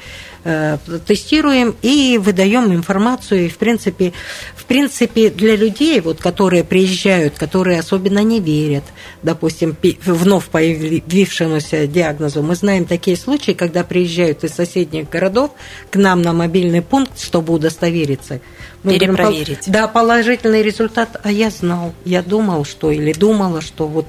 тестируем 1.07 1.75
и 1.81 2.19
выдаем 2.21 2.71
информацию. 2.71 3.45
И, 3.45 3.49
в 3.49 3.57
принципе, 3.57 4.13
в 4.55 4.65
принципе, 4.65 5.29
для 5.29 5.55
людей, 5.55 5.99
вот, 6.01 6.19
которые 6.19 6.63
приезжают, 6.63 7.35
которые 7.37 7.79
особенно 7.79 8.19
не 8.19 8.39
верят, 8.39 8.83
допустим, 9.23 9.75
вновь 10.05 10.45
появившемуся 10.45 11.87
диагнозу, 11.87 12.43
мы 12.43 12.55
знаем 12.55 12.85
такие 12.85 13.17
случаи, 13.17 13.53
когда 13.53 13.83
приезжают 13.83 14.43
из 14.43 14.51
соседних 14.51 15.09
городов 15.09 15.51
к 15.89 15.95
нам 15.95 16.21
на 16.21 16.33
мобильный 16.33 16.81
пункт, 16.81 17.19
чтобы 17.19 17.53
удостовериться. 17.53 18.39
Мы 18.83 18.97
говорим, 18.97 19.15
Перепроверить. 19.15 19.63
да, 19.67 19.87
положительный 19.87 20.61
результат, 20.61 21.19
а 21.23 21.31
я 21.31 21.49
знал, 21.49 21.93
я 22.05 22.21
думал, 22.21 22.65
что 22.65 22.91
или 22.91 23.13
думала, 23.13 23.61
что 23.61 23.87
вот 23.87 24.07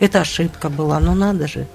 это 0.00 0.22
ошибка 0.22 0.70
была, 0.70 1.00
ну 1.00 1.14
надо 1.14 1.46
же. 1.48 1.66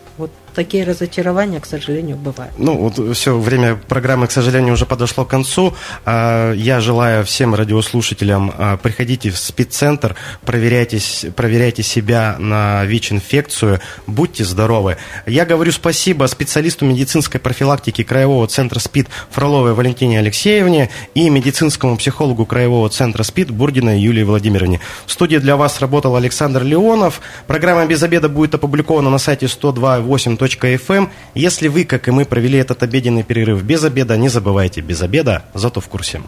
Такие 0.55 0.83
разочарования, 0.83 1.59
к 1.59 1.65
сожалению, 1.65 2.17
бывают. 2.17 2.53
Ну, 2.57 2.77
вот 2.77 3.15
все, 3.15 3.37
время 3.37 3.75
программы, 3.75 4.27
к 4.27 4.31
сожалению, 4.31 4.73
уже 4.73 4.85
подошло 4.85 5.25
к 5.25 5.29
концу. 5.29 5.73
А, 6.05 6.53
Я 6.53 6.81
желаю 6.81 7.23
всем 7.25 7.55
радиослушателям, 7.55 8.53
а, 8.57 8.77
приходите 8.77 9.29
в 9.31 9.37
спеццентр, 9.37 10.15
проверяйтесь, 10.45 11.25
проверяйте 11.35 11.83
себя 11.83 12.35
на 12.39 12.83
ВИЧ-инфекцию, 12.85 13.79
будьте 14.07 14.43
здоровы. 14.43 14.97
Я 15.25 15.45
говорю 15.45 15.71
спасибо 15.71 16.25
специалисту 16.25 16.85
медицинской 16.85 17.39
профилактики 17.39 18.03
Краевого 18.03 18.47
центра 18.47 18.79
СПИД 18.79 19.07
Фроловой 19.29 19.73
Валентине 19.73 20.19
Алексеевне 20.19 20.89
и 21.15 21.29
медицинскому 21.29 21.97
психологу 21.97 22.45
Краевого 22.45 22.89
центра 22.89 23.23
СПИД 23.23 23.51
Бурдиной 23.51 23.99
Юлии 24.01 24.23
Владимировне. 24.23 24.79
В 25.05 25.11
студии 25.11 25.37
для 25.37 25.55
вас 25.55 25.79
работал 25.79 26.15
Александр 26.15 26.63
Леонов. 26.63 27.21
Программа 27.47 27.85
«Без 27.85 28.03
обеда» 28.03 28.27
будет 28.29 28.55
опубликована 28.55 29.09
на 29.09 29.17
сайте 29.17 29.45
102.8 29.45 30.37
FM. 30.47 31.09
Если 31.35 31.67
вы, 31.67 31.83
как 31.85 32.07
и 32.07 32.11
мы, 32.11 32.25
провели 32.25 32.57
этот 32.57 32.83
обеденный 32.83 33.23
перерыв 33.23 33.63
без 33.63 33.83
обеда, 33.83 34.17
не 34.17 34.29
забывайте, 34.29 34.81
без 34.81 35.01
обеда, 35.01 35.45
зато 35.53 35.81
в 35.81 35.87
курсе. 35.87 36.21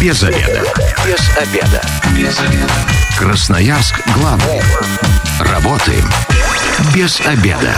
Без 0.00 0.22
обеда. 0.22 0.62
Без 1.06 1.36
обеда. 1.36 1.82
Без 2.16 2.38
обеда. 2.38 2.72
Красноярск 3.18 4.00
главный. 4.14 4.60
Работаем 5.40 6.04
без 6.94 7.20
обеда. 7.20 7.74